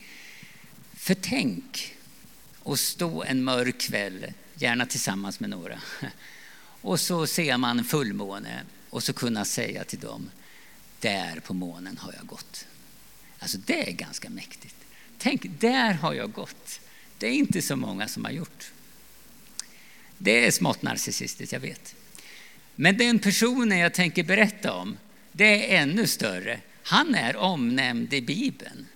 För 0.92 1.14
tänk 1.14 1.94
att 2.64 2.78
stå 2.78 3.22
en 3.22 3.44
mörk 3.44 3.80
kväll, 3.80 4.32
gärna 4.54 4.86
tillsammans 4.86 5.40
med 5.40 5.50
några. 5.50 5.80
Och 6.80 7.00
så 7.00 7.26
ser 7.26 7.56
man 7.56 7.84
fullmåne 7.84 8.62
och 8.90 9.02
så 9.02 9.12
kunna 9.12 9.44
säga 9.44 9.84
till 9.84 9.98
dem, 9.98 10.30
där 11.00 11.40
på 11.40 11.54
månen 11.54 11.98
har 11.98 12.12
jag 12.12 12.26
gått. 12.26 12.66
Alltså 13.38 13.58
det 13.58 13.88
är 13.88 13.92
ganska 13.92 14.30
mäktigt. 14.30 14.74
Tänk, 15.18 15.60
där 15.60 15.92
har 15.92 16.14
jag 16.14 16.32
gått. 16.32 16.80
Det 17.22 17.28
är 17.28 17.34
inte 17.34 17.62
så 17.62 17.76
många 17.76 18.08
som 18.08 18.24
har 18.24 18.32
gjort. 18.32 18.72
Det 20.18 20.46
är 20.46 20.50
smått 20.50 20.82
narcissistiskt, 20.82 21.52
jag 21.52 21.60
vet. 21.60 21.94
Men 22.74 22.96
den 22.96 23.18
personen 23.18 23.78
jag 23.78 23.94
tänker 23.94 24.22
berätta 24.22 24.72
om, 24.72 24.96
det 25.32 25.74
är 25.74 25.82
ännu 25.82 26.06
större. 26.06 26.60
Han 26.82 27.14
är 27.14 27.36
omnämnd 27.36 28.14
i 28.14 28.20
Bibeln. 28.20 28.86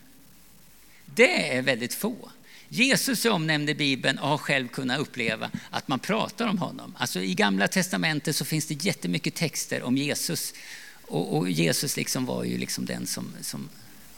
Det 1.05 1.57
är 1.57 1.63
väldigt 1.63 1.95
få. 1.95 2.31
Jesus 2.69 3.27
är 3.27 3.31
omnämnd 3.31 3.71
i 3.71 3.75
Bibeln 3.75 4.19
och 4.19 4.29
har 4.29 4.39
själv 4.39 4.69
kunnat 4.69 4.99
uppleva 4.99 5.51
att 5.71 5.89
man 5.89 5.99
pratar 5.99 6.47
om 6.47 6.59
honom. 6.59 6.95
Alltså 6.99 7.21
I 7.21 7.35
Gamla 7.35 7.69
Testamentet 7.69 8.37
så 8.37 8.45
finns 8.45 8.67
det 8.67 8.85
jättemycket 8.85 9.35
texter 9.35 9.83
om 9.83 9.97
Jesus. 9.97 10.55
Och, 11.03 11.37
och 11.37 11.51
Jesus 11.51 11.97
liksom 11.97 12.27
var 12.27 12.45
ju 12.45 12.59
liksom 12.59 12.85
den 12.87 13.07
som, 13.07 13.35
som 13.41 13.69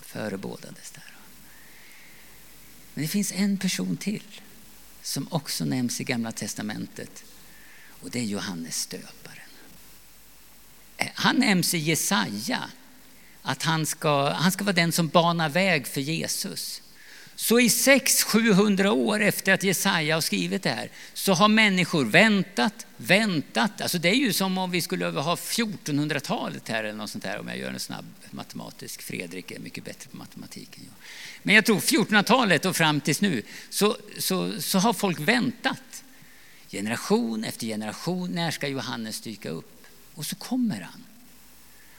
förebådades 0.01 0.91
där. 0.91 1.18
Men 2.99 3.03
det 3.03 3.09
finns 3.09 3.33
en 3.33 3.59
person 3.59 3.97
till 3.97 4.23
som 5.03 5.29
också 5.31 5.65
nämns 5.65 6.01
i 6.01 6.05
Gamla 6.05 6.33
Testamentet 6.33 7.25
och 8.03 8.11
det 8.11 8.19
är 8.19 8.25
Johannes 8.25 8.81
stöparen. 8.81 9.49
Eh, 10.97 11.07
han 11.15 11.37
nämns 11.37 11.75
i 11.75 11.79
Jesaja 11.79 12.71
att 13.43 13.63
han 13.63 13.87
ska, 13.87 14.31
han 14.31 14.53
ska 14.53 14.65
vara 14.65 14.73
den 14.75 14.93
som 14.93 15.09
banar 15.09 15.49
väg 15.49 15.87
för 15.87 16.01
Jesus. 16.01 16.83
Så 17.41 17.61
i 17.61 17.69
600-700 17.69 18.87
år 18.87 19.23
efter 19.23 19.53
att 19.53 19.63
Jesaja 19.63 20.15
har 20.15 20.21
skrivit 20.21 20.63
det 20.63 20.71
här 20.71 20.91
så 21.15 21.33
har 21.33 21.49
människor 21.49 22.05
väntat, 22.05 22.87
väntat. 22.97 23.81
Alltså 23.81 23.99
det 23.99 24.09
är 24.09 24.15
ju 24.15 24.33
som 24.33 24.59
om 24.59 24.71
vi 24.71 24.83
skulle 24.83 25.07
ha 25.07 25.35
1400-talet 25.35 26.69
här 26.69 26.85
eller 26.85 26.99
något 26.99 27.11
sånt 27.11 27.25
där 27.25 27.41
om 27.41 27.49
jag 27.49 27.59
gör 27.59 27.71
en 27.71 27.81
snabb 27.81 28.05
matematisk. 28.31 29.03
Fredrik 29.03 29.51
är 29.51 29.59
mycket 29.59 29.85
bättre 29.85 30.11
på 30.11 30.17
matematik 30.17 30.77
än 30.77 30.85
jag. 30.85 30.95
Men 31.43 31.55
jag 31.55 31.65
tror 31.65 31.79
1400-talet 31.81 32.65
och 32.65 32.77
fram 32.77 33.01
tills 33.01 33.21
nu 33.21 33.43
så, 33.71 33.97
så, 34.19 34.63
så 34.63 34.79
har 34.79 34.93
folk 34.93 35.21
väntat. 35.21 36.05
Generation 36.71 37.45
efter 37.45 37.67
generation, 37.67 38.31
när 38.31 38.51
ska 38.51 38.69
Johannes 38.69 39.21
dyka 39.21 39.49
upp? 39.49 39.87
Och 40.15 40.27
så 40.27 40.37
kommer 40.37 40.81
han. 40.81 41.05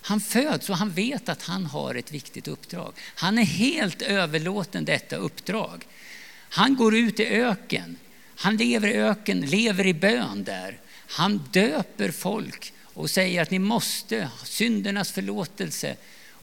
Han 0.02 0.22
föds 0.22 0.70
och 0.70 0.78
han 0.78 0.92
vet 0.92 1.30
att 1.30 1.44
han 1.44 1.66
har 1.66 1.96
ett 1.96 2.12
viktigt 2.12 2.48
uppdrag. 2.48 2.94
Han 3.16 3.38
är 3.38 3.44
helt 3.44 4.02
överlåten 4.02 4.86
detta 4.86 5.16
uppdrag. 5.16 5.88
Han 6.50 6.76
går 6.76 6.96
ut 6.96 7.20
i 7.20 7.26
öken. 7.26 7.98
Han 8.36 8.58
lever 8.58 8.88
i 8.88 8.94
öken, 8.94 9.42
lever 9.42 9.88
i 9.88 9.94
bön 9.94 10.44
där. 10.44 10.80
Han 11.08 11.44
döper 11.52 12.12
folk 12.12 12.74
och 12.82 13.10
säger 13.10 13.42
att 13.42 13.52
ni 13.52 13.60
måste 13.60 14.24
ha 14.24 14.46
syndernas 14.46 15.12
förlåtelse. 15.12 15.96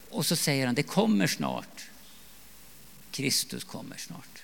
Och 0.09 0.25
så 0.25 0.35
säger 0.35 0.65
han, 0.65 0.75
det 0.75 0.83
kommer 0.83 1.27
snart. 1.27 1.85
Kristus 3.11 3.63
kommer 3.63 3.97
snart. 3.97 4.43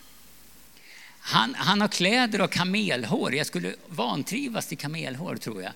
Han, 1.19 1.55
han 1.55 1.81
har 1.81 1.87
kläder 1.87 2.39
av 2.39 2.47
kamelhår. 2.47 3.35
Jag 3.35 3.47
skulle 3.47 3.75
vantrivas 3.87 4.73
i 4.73 4.75
kamelhår 4.75 5.35
tror 5.35 5.63
jag. 5.63 5.71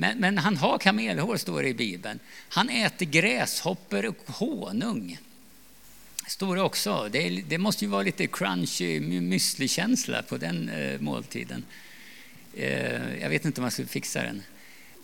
Men, 0.00 0.18
men, 0.18 0.38
han 0.38 0.56
har 0.56 0.78
kamelhår, 0.78 1.36
står 1.36 1.62
det 1.62 1.68
i 1.68 1.74
Bibeln. 1.74 2.18
Han 2.48 2.68
äter 2.68 3.06
gräshoppor 3.06 4.06
och 4.06 4.16
honung. 4.26 5.18
Står 6.26 6.56
det 6.56 6.62
också. 6.62 7.08
Det, 7.12 7.28
det 7.28 7.58
måste 7.58 7.84
ju 7.84 7.90
vara 7.90 8.02
lite 8.02 8.26
crunchy 8.26 9.00
müsli-känsla 9.00 10.22
på 10.22 10.36
den 10.36 10.68
eh, 10.68 11.00
måltiden. 11.00 11.64
Eh, 12.54 13.20
jag 13.20 13.28
vet 13.28 13.44
inte 13.44 13.60
om 13.60 13.62
man 13.62 13.70
skulle 13.70 13.88
fixa 13.88 14.22
den. 14.22 14.42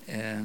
Eh, 0.06 0.44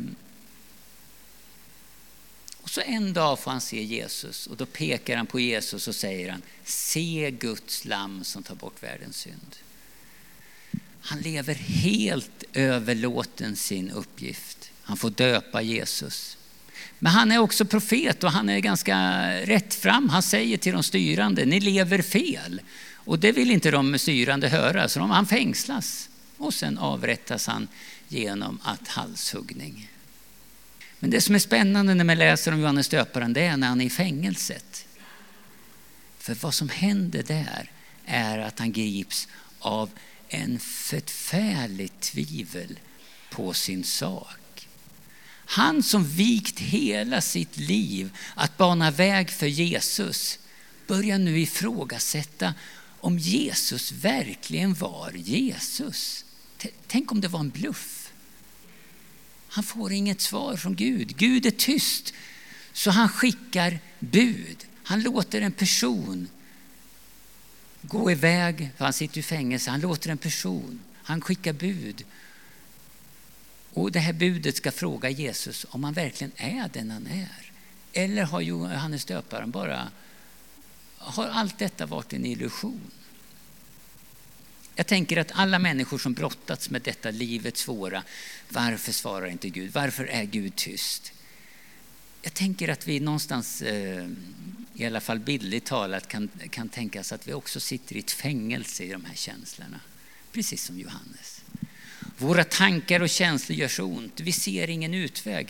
och 2.62 2.69
så 2.69 2.81
en 2.81 3.13
dag 3.13 3.39
får 3.39 3.51
han 3.51 3.62
se 3.62 3.83
Jesus 3.83 4.47
och 4.47 4.57
då 4.57 4.65
pekar 4.65 5.17
han 5.17 5.27
på 5.27 5.39
Jesus 5.39 5.88
och 5.88 5.95
säger 5.95 6.29
han, 6.29 6.41
se 6.63 7.31
Guds 7.39 7.85
lamm 7.85 8.23
som 8.23 8.43
tar 8.43 8.55
bort 8.55 8.83
världens 8.83 9.17
synd. 9.17 9.55
Han 11.01 11.19
lever 11.19 11.55
helt 11.55 12.43
överlåten 12.53 13.55
sin 13.55 13.91
uppgift. 13.91 14.71
Han 14.81 14.97
får 14.97 15.09
döpa 15.09 15.62
Jesus. 15.62 16.38
Men 16.99 17.12
han 17.12 17.31
är 17.31 17.38
också 17.38 17.65
profet 17.65 18.23
och 18.23 18.31
han 18.31 18.49
är 18.49 18.59
ganska 18.59 18.97
rätt 19.31 19.73
fram. 19.73 20.09
Han 20.09 20.23
säger 20.23 20.57
till 20.57 20.73
de 20.73 20.83
styrande, 20.83 21.45
ni 21.45 21.59
lever 21.59 22.01
fel. 22.01 22.62
Och 22.93 23.19
det 23.19 23.31
vill 23.31 23.51
inte 23.51 23.71
de 23.71 23.99
styrande 23.99 24.49
höra, 24.49 24.89
så 24.89 24.99
han 24.99 25.25
fängslas. 25.25 26.09
Och 26.38 26.53
sen 26.53 26.77
avrättas 26.77 27.47
han 27.47 27.67
genom 28.07 28.59
att 28.63 28.88
halshuggning. 28.88 29.89
Men 30.99 31.09
det 31.09 31.21
som 31.21 31.35
är 31.35 31.39
spännande 31.39 31.93
när 31.93 32.03
man 32.03 32.17
läser 32.17 32.51
om 32.51 32.59
Johannes 32.59 32.88
döparen, 32.88 33.33
det 33.33 33.41
är 33.41 33.57
när 33.57 33.67
han 33.67 33.81
är 33.81 33.85
i 33.85 33.89
fängelset. 33.89 34.85
För 36.19 36.35
vad 36.35 36.53
som 36.53 36.69
händer 36.69 37.23
där 37.23 37.71
är 38.05 38.39
att 38.39 38.59
han 38.59 38.71
grips 38.71 39.27
av 39.59 39.89
en 40.29 40.59
förfärligt 40.59 42.01
tvivel 42.01 42.79
på 43.31 43.53
sin 43.53 43.83
sak. 43.83 44.67
Han 45.45 45.83
som 45.83 46.03
vikt 46.03 46.59
hela 46.59 47.21
sitt 47.21 47.57
liv 47.57 48.09
att 48.35 48.57
bana 48.57 48.91
väg 48.91 49.29
för 49.29 49.47
Jesus 49.47 50.39
börjar 50.87 51.17
nu 51.17 51.39
ifrågasätta 51.39 52.53
om 52.99 53.17
Jesus 53.17 53.91
verkligen 53.91 54.73
var 54.73 55.11
Jesus. 55.11 56.25
Tänk 56.87 57.11
om 57.11 57.21
det 57.21 57.27
var 57.27 57.39
en 57.39 57.49
bluff. 57.49 58.11
Han 59.47 59.63
får 59.63 59.91
inget 59.91 60.21
svar 60.21 60.57
från 60.57 60.75
Gud. 60.75 61.17
Gud 61.17 61.45
är 61.45 61.51
tyst. 61.51 62.13
Så 62.73 62.91
han 62.91 63.09
skickar 63.09 63.79
bud. 63.99 64.65
Han 64.83 65.01
låter 65.01 65.41
en 65.41 65.51
person 65.51 66.27
gå 67.81 68.11
iväg, 68.11 68.69
för 68.77 68.85
han 68.85 68.93
sitter 68.93 69.19
i 69.19 69.23
fängelse. 69.23 69.71
Han 69.71 69.81
låter 69.81 70.09
en 70.09 70.17
person, 70.17 70.79
han 71.03 71.21
skickar 71.21 71.53
bud. 71.53 72.05
Och 73.73 73.91
det 73.91 73.99
här 73.99 74.13
budet 74.13 74.57
ska 74.57 74.71
fråga 74.71 75.09
Jesus 75.09 75.65
om 75.69 75.83
han 75.83 75.93
verkligen 75.93 76.31
är 76.35 76.69
den 76.73 76.91
han 76.91 77.07
är. 77.07 77.51
Eller 77.93 78.23
har 78.23 78.41
Johannes 78.41 79.05
döparen 79.05 79.51
bara, 79.51 79.91
har 80.97 81.27
allt 81.27 81.59
detta 81.59 81.85
varit 81.85 82.13
en 82.13 82.25
illusion? 82.25 82.91
Jag 84.75 84.87
tänker 84.87 85.17
att 85.17 85.31
alla 85.33 85.59
människor 85.59 85.97
som 85.97 86.13
brottats 86.13 86.69
med 86.69 86.81
detta 86.81 87.11
livets 87.11 87.61
svåra, 87.61 88.03
varför 88.49 88.91
svarar 88.91 89.27
inte 89.27 89.49
Gud? 89.49 89.73
Varför 89.73 90.05
är 90.05 90.23
Gud 90.23 90.55
tyst? 90.55 91.13
Jag 92.21 92.34
tänker 92.34 92.67
att 92.67 92.88
vi 92.88 92.99
någonstans, 92.99 93.62
eh, 93.62 94.08
i 94.73 94.86
alla 94.86 95.01
fall 95.01 95.19
bildligt 95.19 95.67
talat, 95.67 96.08
kan, 96.08 96.29
kan 96.49 96.69
tänka 96.69 96.99
oss 96.99 97.12
att 97.12 97.27
vi 97.27 97.34
också 97.34 97.60
sitter 97.60 97.95
i 97.95 97.99
ett 97.99 98.12
fängelse 98.12 98.84
i 98.84 98.91
de 98.91 99.05
här 99.05 99.15
känslorna. 99.15 99.79
Precis 100.32 100.63
som 100.63 100.79
Johannes. 100.79 101.41
Våra 102.17 102.43
tankar 102.43 102.99
och 102.99 103.10
känslor 103.10 103.58
gör 103.58 103.67
så 103.67 103.84
ont, 103.84 104.19
vi 104.19 104.32
ser 104.32 104.69
ingen 104.69 104.93
utväg. 104.93 105.47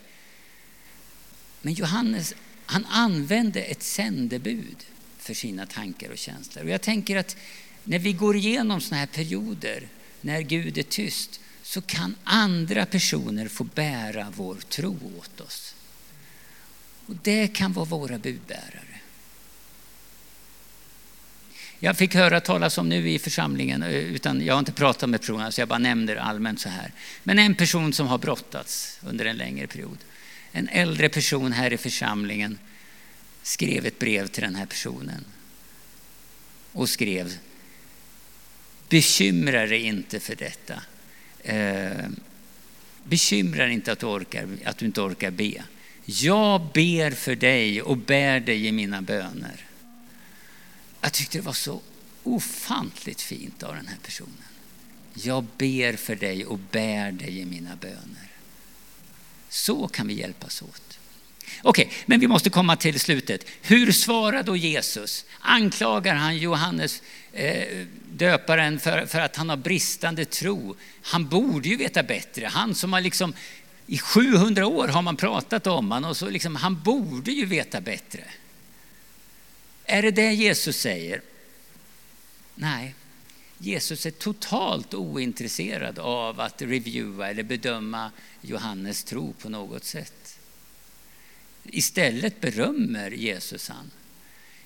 Men 1.61 1.73
Johannes, 1.73 2.35
han 2.65 2.85
använde 2.85 3.61
ett 3.61 3.83
sändebud 3.83 4.85
för 5.17 5.33
sina 5.33 5.65
tankar 5.65 6.09
och 6.09 6.17
känslor. 6.17 6.63
Och 6.63 6.69
jag 6.69 6.81
tänker 6.81 7.17
att 7.17 7.37
när 7.83 7.99
vi 7.99 8.13
går 8.13 8.35
igenom 8.35 8.81
sådana 8.81 8.99
här 8.99 9.07
perioder, 9.07 9.87
när 10.21 10.41
Gud 10.41 10.77
är 10.77 10.83
tyst, 10.83 11.39
så 11.63 11.81
kan 11.81 12.15
andra 12.23 12.85
personer 12.85 13.47
få 13.47 13.63
bära 13.63 14.33
vår 14.35 14.55
tro 14.55 14.99
åt 15.19 15.41
oss. 15.41 15.75
Och 17.09 17.15
det 17.21 17.47
kan 17.47 17.73
vara 17.73 17.85
våra 17.85 18.17
budbärare. 18.17 18.99
Jag 21.79 21.97
fick 21.97 22.15
höra 22.15 22.41
talas 22.41 22.77
om 22.77 22.89
nu 22.89 23.09
i 23.09 23.19
församlingen, 23.19 23.83
eh, 23.83 23.89
utan 23.89 24.45
jag 24.45 24.53
har 24.53 24.59
inte 24.59 24.71
pratat 24.71 25.09
med 25.09 25.19
personerna 25.19 25.51
så 25.51 25.61
jag 25.61 25.67
bara 25.67 25.79
nämner 25.79 26.15
allmänt 26.15 26.59
så 26.59 26.69
här. 26.69 26.91
Men 27.23 27.39
en 27.39 27.55
person 27.55 27.93
som 27.93 28.07
har 28.07 28.17
brottats 28.17 28.99
under 29.03 29.25
en 29.25 29.37
längre 29.37 29.67
period. 29.67 29.97
En 30.51 30.67
äldre 30.67 31.09
person 31.09 31.51
här 31.51 31.73
i 31.73 31.77
församlingen 31.77 32.59
skrev 33.43 33.85
ett 33.85 33.99
brev 33.99 34.27
till 34.27 34.43
den 34.43 34.55
här 34.55 34.65
personen 34.65 35.25
och 36.71 36.89
skrev 36.89 37.37
Bekymra 38.89 39.65
dig 39.65 39.81
inte 39.81 40.19
för 40.19 40.35
detta. 40.35 40.81
Eh, 41.43 42.09
bekymra 43.03 43.65
dig 43.65 43.73
inte 43.73 43.91
att 43.91 43.99
du, 43.99 44.05
orkar, 44.05 44.47
att 44.65 44.77
du 44.77 44.85
inte 44.85 45.01
orkar 45.01 45.31
be. 45.31 45.63
Jag 46.11 46.61
ber 46.73 47.11
för 47.11 47.35
dig 47.35 47.81
och 47.81 47.97
bär 47.97 48.39
dig 48.39 48.67
i 48.67 48.71
mina 48.71 49.01
böner. 49.01 49.65
Jag 51.01 51.13
tyckte 51.13 51.37
det 51.37 51.41
var 51.41 51.53
så 51.53 51.81
ofantligt 52.23 53.21
fint 53.21 53.63
av 53.63 53.75
den 53.75 53.87
här 53.87 53.97
personen. 54.03 54.33
Jag 55.13 55.45
ber 55.57 55.93
för 55.93 56.15
dig 56.15 56.45
och 56.45 56.59
bär 56.59 57.11
dig 57.11 57.39
i 57.39 57.45
mina 57.45 57.75
böner. 57.75 58.29
Så 59.49 59.87
kan 59.87 60.07
vi 60.07 60.13
hjälpas 60.13 60.61
åt. 60.61 60.99
Okej, 61.61 61.85
okay, 61.85 61.97
men 62.05 62.19
vi 62.19 62.27
måste 62.27 62.49
komma 62.49 62.75
till 62.75 62.99
slutet. 62.99 63.45
Hur 63.61 63.91
svarar 63.91 64.43
då 64.43 64.55
Jesus? 64.55 65.25
Anklagar 65.39 66.15
han 66.15 66.37
Johannes 66.37 67.01
eh, 67.33 67.85
döparen 68.11 68.79
för, 68.79 69.05
för 69.05 69.19
att 69.19 69.35
han 69.35 69.49
har 69.49 69.57
bristande 69.57 70.25
tro? 70.25 70.75
Han 71.01 71.27
borde 71.27 71.69
ju 71.69 71.75
veta 71.75 72.03
bättre. 72.03 72.45
Han 72.45 72.75
som 72.75 72.93
har 72.93 73.01
liksom 73.01 73.33
i 73.89 73.97
700 73.97 74.67
år 74.67 74.87
har 74.87 75.01
man 75.01 75.15
pratat 75.15 75.67
om 75.67 75.91
honom 75.91 76.09
och 76.09 76.17
så 76.17 76.29
liksom, 76.29 76.55
han 76.55 76.81
borde 76.81 77.31
ju 77.31 77.45
veta 77.45 77.81
bättre. 77.81 78.23
Är 79.85 80.01
det 80.01 80.11
det 80.11 80.33
Jesus 80.33 80.77
säger? 80.77 81.21
Nej, 82.55 82.95
Jesus 83.57 84.05
är 84.05 84.11
totalt 84.11 84.93
ointresserad 84.93 85.99
av 85.99 86.39
att 86.39 86.61
reviewa 86.61 87.29
eller 87.29 87.43
bedöma 87.43 88.11
Johannes 88.41 89.03
tro 89.03 89.33
på 89.33 89.49
något 89.49 89.83
sätt. 89.83 90.39
Istället 91.63 92.41
berömmer 92.41 93.11
Jesus 93.11 93.69
han. 93.69 93.91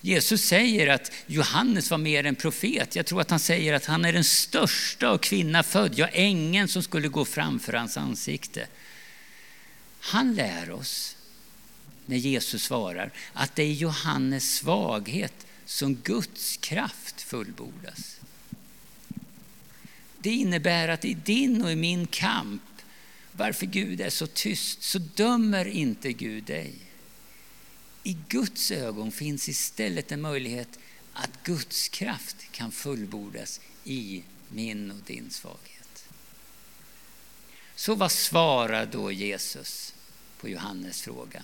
Jesus 0.01 0.41
säger 0.41 0.87
att 0.87 1.11
Johannes 1.27 1.91
var 1.91 1.97
mer 1.97 2.25
en 2.25 2.35
profet. 2.35 2.95
Jag 2.95 3.05
tror 3.05 3.21
att 3.21 3.29
han 3.29 3.39
säger 3.39 3.73
att 3.73 3.85
han 3.85 4.05
är 4.05 4.13
den 4.13 4.23
största 4.23 5.07
av 5.07 5.17
kvinna 5.17 5.63
född, 5.63 5.93
ja 5.95 6.07
ängeln 6.07 6.67
som 6.67 6.83
skulle 6.83 7.07
gå 7.07 7.25
framför 7.25 7.73
hans 7.73 7.97
ansikte. 7.97 8.67
Han 10.05 10.35
lär 10.35 10.71
oss, 10.71 11.15
när 12.05 12.17
Jesus 12.17 12.63
svarar, 12.63 13.11
att 13.33 13.55
det 13.55 13.63
är 13.63 13.73
Johannes 13.73 14.55
svaghet 14.55 15.45
som 15.65 15.95
Guds 15.95 16.57
kraft 16.57 17.21
fullbordas. 17.21 18.19
Det 20.19 20.29
innebär 20.29 20.87
att 20.87 21.05
i 21.05 21.13
din 21.13 21.61
och 21.61 21.71
i 21.71 21.75
min 21.75 22.07
kamp, 22.07 22.61
varför 23.31 23.65
Gud 23.65 24.01
är 24.01 24.09
så 24.09 24.27
tyst, 24.27 24.83
så 24.83 24.99
dömer 24.99 25.65
inte 25.65 26.13
Gud 26.13 26.43
dig. 26.43 26.73
I 28.03 28.17
Guds 28.27 28.71
ögon 28.71 29.11
finns 29.11 29.49
istället 29.49 30.11
en 30.11 30.21
möjlighet 30.21 30.79
att 31.13 31.43
Guds 31.43 31.89
kraft 31.89 32.37
kan 32.51 32.71
fullbordas 32.71 33.59
i 33.83 34.23
min 34.49 34.91
och 34.91 35.01
din 35.05 35.29
svaghet. 35.29 35.82
Så 37.85 37.95
vad 37.95 38.11
svarar 38.11 38.85
då 38.85 39.11
Jesus 39.11 39.93
på 40.41 40.49
Johannes 40.49 41.01
fråga? 41.01 41.43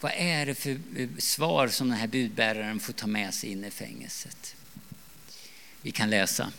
Vad 0.00 0.12
är 0.16 0.46
det 0.46 0.54
för 0.54 0.80
svar 1.20 1.68
som 1.68 1.88
den 1.88 1.98
här 1.98 2.06
budbäraren 2.06 2.80
får 2.80 2.92
ta 2.92 3.06
med 3.06 3.34
sig 3.34 3.50
in 3.50 3.64
i 3.64 3.70
fängelset? 3.70 4.56
Vi 5.82 5.90
kan 5.90 6.10
läsa. 6.10 6.52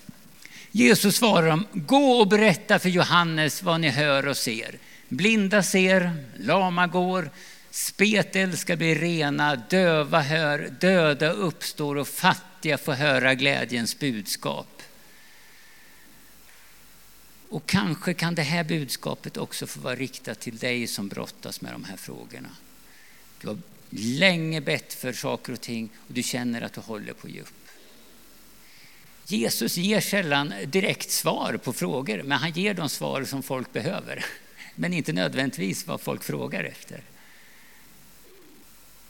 Jesus 0.72 1.16
svarar 1.16 1.48
dem, 1.48 1.68
gå 1.74 2.12
och 2.12 2.28
berätta 2.28 2.80
för 2.80 2.90
Johannes 2.90 3.64
vad 3.64 3.82
ni 3.82 3.90
hör 3.90 4.28
och 4.28 4.38
ser. 4.38 4.80
Blinda 5.10 5.64
ser, 5.64 6.26
lama 6.38 6.88
går, 6.88 7.30
spetel 7.72 8.58
ska 8.58 8.76
bli 8.76 8.96
rena, 8.96 9.56
döva 9.56 10.22
hör, 10.22 10.74
döda 10.80 11.32
uppstår 11.32 11.96
och 11.96 12.08
fattiga 12.08 12.78
får 12.78 12.94
höra 12.94 13.36
glädjens 13.36 14.00
budskap. 14.00 14.73
Och 17.54 17.66
kanske 17.66 18.14
kan 18.14 18.36
det 18.36 18.42
här 18.42 18.64
budskapet 18.64 19.38
också 19.38 19.68
få 19.68 19.80
vara 19.80 19.96
riktat 19.96 20.40
till 20.40 20.58
dig 20.58 20.88
som 20.88 21.08
brottas 21.08 21.62
med 21.62 21.74
de 21.74 21.84
här 21.84 21.98
frågorna. 21.98 22.50
Du 23.42 23.48
har 23.48 23.58
länge 23.90 24.62
bett 24.62 24.94
för 24.94 25.14
saker 25.14 25.54
och 25.54 25.62
ting 25.62 25.90
och 26.08 26.14
du 26.14 26.24
känner 26.24 26.62
att 26.62 26.74
du 26.74 26.82
håller 26.82 27.14
på 27.14 27.28
att 27.28 27.34
ge 27.34 27.42
upp. 27.42 27.68
Jesus 29.26 29.78
ger 29.78 30.02
sällan 30.02 30.54
direkt 30.66 31.12
svar 31.12 31.60
på 31.64 31.74
frågor, 31.74 32.24
men 32.24 32.38
han 32.38 32.52
ger 32.52 32.74
de 32.74 32.90
svar 32.90 33.24
som 33.24 33.44
folk 33.44 33.74
behöver. 33.74 34.26
Men 34.76 34.94
inte 34.94 35.14
nödvändigtvis 35.14 35.88
vad 35.88 36.02
folk 36.02 36.24
frågar 36.24 36.64
efter. 36.64 37.04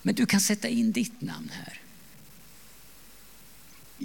Men 0.02 0.16
du 0.16 0.26
kan 0.26 0.40
sätta 0.40 0.68
in 0.68 0.92
ditt 0.92 1.22
namn 1.22 1.52
här. 1.54 1.83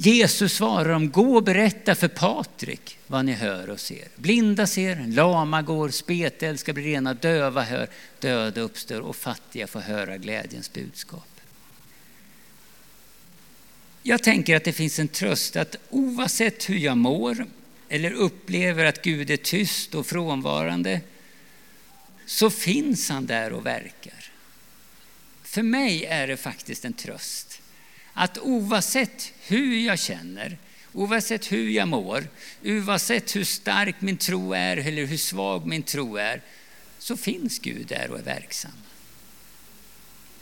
Jesus 0.00 0.52
svarar 0.52 0.92
dem, 0.92 1.10
gå 1.10 1.36
och 1.36 1.42
berätta 1.42 1.94
för 1.94 2.08
Patrik 2.08 2.98
vad 3.06 3.24
ni 3.24 3.32
hör 3.32 3.70
och 3.70 3.80
ser. 3.80 4.08
Blinda 4.16 4.66
ser, 4.66 5.06
lama 5.06 5.62
går, 5.62 5.88
spetälska 5.88 6.72
blir 6.72 6.84
rena, 6.84 7.14
döva 7.14 7.62
hör, 7.62 7.88
döda 8.20 8.60
uppstår 8.60 9.00
och 9.00 9.16
fattiga 9.16 9.66
får 9.66 9.80
höra 9.80 10.16
glädjens 10.16 10.72
budskap. 10.72 11.40
Jag 14.02 14.22
tänker 14.22 14.56
att 14.56 14.64
det 14.64 14.72
finns 14.72 14.98
en 14.98 15.08
tröst 15.08 15.56
att 15.56 15.76
oavsett 15.90 16.68
hur 16.68 16.78
jag 16.78 16.96
mår 16.96 17.46
eller 17.88 18.10
upplever 18.10 18.84
att 18.84 19.02
Gud 19.02 19.30
är 19.30 19.36
tyst 19.36 19.94
och 19.94 20.06
frånvarande 20.06 21.00
så 22.26 22.50
finns 22.50 23.08
han 23.08 23.26
där 23.26 23.52
och 23.52 23.66
verkar. 23.66 24.30
För 25.42 25.62
mig 25.62 26.04
är 26.04 26.26
det 26.26 26.36
faktiskt 26.36 26.84
en 26.84 26.92
tröst 26.92 27.62
att 28.12 28.38
oavsett 28.38 29.32
hur 29.48 29.86
jag 29.86 29.98
känner, 29.98 30.58
oavsett 30.92 31.52
hur 31.52 31.68
jag 31.68 31.88
mår, 31.88 32.28
oavsett 32.64 33.36
hur 33.36 33.44
stark 33.44 34.00
min 34.00 34.16
tro 34.16 34.52
är 34.52 34.76
eller 34.76 35.06
hur 35.06 35.16
svag 35.16 35.66
min 35.66 35.82
tro 35.82 36.16
är, 36.16 36.42
så 36.98 37.16
finns 37.16 37.58
Gud 37.58 37.86
där 37.86 38.10
och 38.10 38.18
är 38.18 38.22
verksam. 38.22 38.72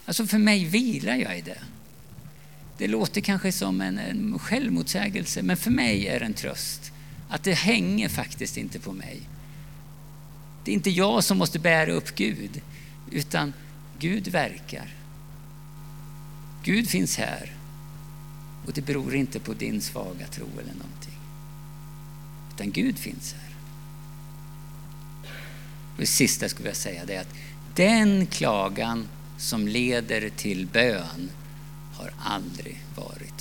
Alltså 0.05 0.25
för 0.25 0.37
mig 0.37 0.65
vilar 0.65 1.15
jag 1.15 1.37
i 1.37 1.41
det. 1.41 1.59
Det 2.77 2.87
låter 2.87 3.21
kanske 3.21 3.51
som 3.51 3.81
en, 3.81 3.97
en 3.97 4.39
självmotsägelse, 4.39 5.41
men 5.41 5.57
för 5.57 5.71
mig 5.71 6.07
är 6.07 6.19
det 6.19 6.25
en 6.25 6.33
tröst. 6.33 6.91
Att 7.29 7.43
det 7.43 7.53
hänger 7.53 8.09
faktiskt 8.09 8.57
inte 8.57 8.79
på 8.79 8.93
mig. 8.93 9.19
Det 10.65 10.71
är 10.71 10.73
inte 10.73 10.89
jag 10.89 11.23
som 11.23 11.37
måste 11.37 11.59
bära 11.59 11.91
upp 11.91 12.15
Gud, 12.15 12.61
utan 13.11 13.53
Gud 13.99 14.27
verkar. 14.27 14.95
Gud 16.63 16.89
finns 16.89 17.17
här. 17.17 17.56
Och 18.67 18.73
det 18.73 18.81
beror 18.81 19.15
inte 19.15 19.39
på 19.39 19.53
din 19.53 19.81
svaga 19.81 20.27
tro 20.27 20.45
eller 20.53 20.73
någonting. 20.73 21.19
Utan 22.53 22.71
Gud 22.71 22.99
finns 22.99 23.33
här. 23.33 23.55
Och 25.93 25.99
det 25.99 26.05
sista 26.05 26.49
skulle 26.49 26.69
jag 26.69 26.75
säga 26.75 27.05
det 27.05 27.15
är 27.15 27.21
att 27.21 27.33
den 27.75 28.25
klagan 28.25 29.07
som 29.37 29.67
leder 29.67 30.29
till 30.29 30.67
bön 30.67 31.29
har 31.93 32.13
aldrig 32.19 32.83
varit. 32.95 33.36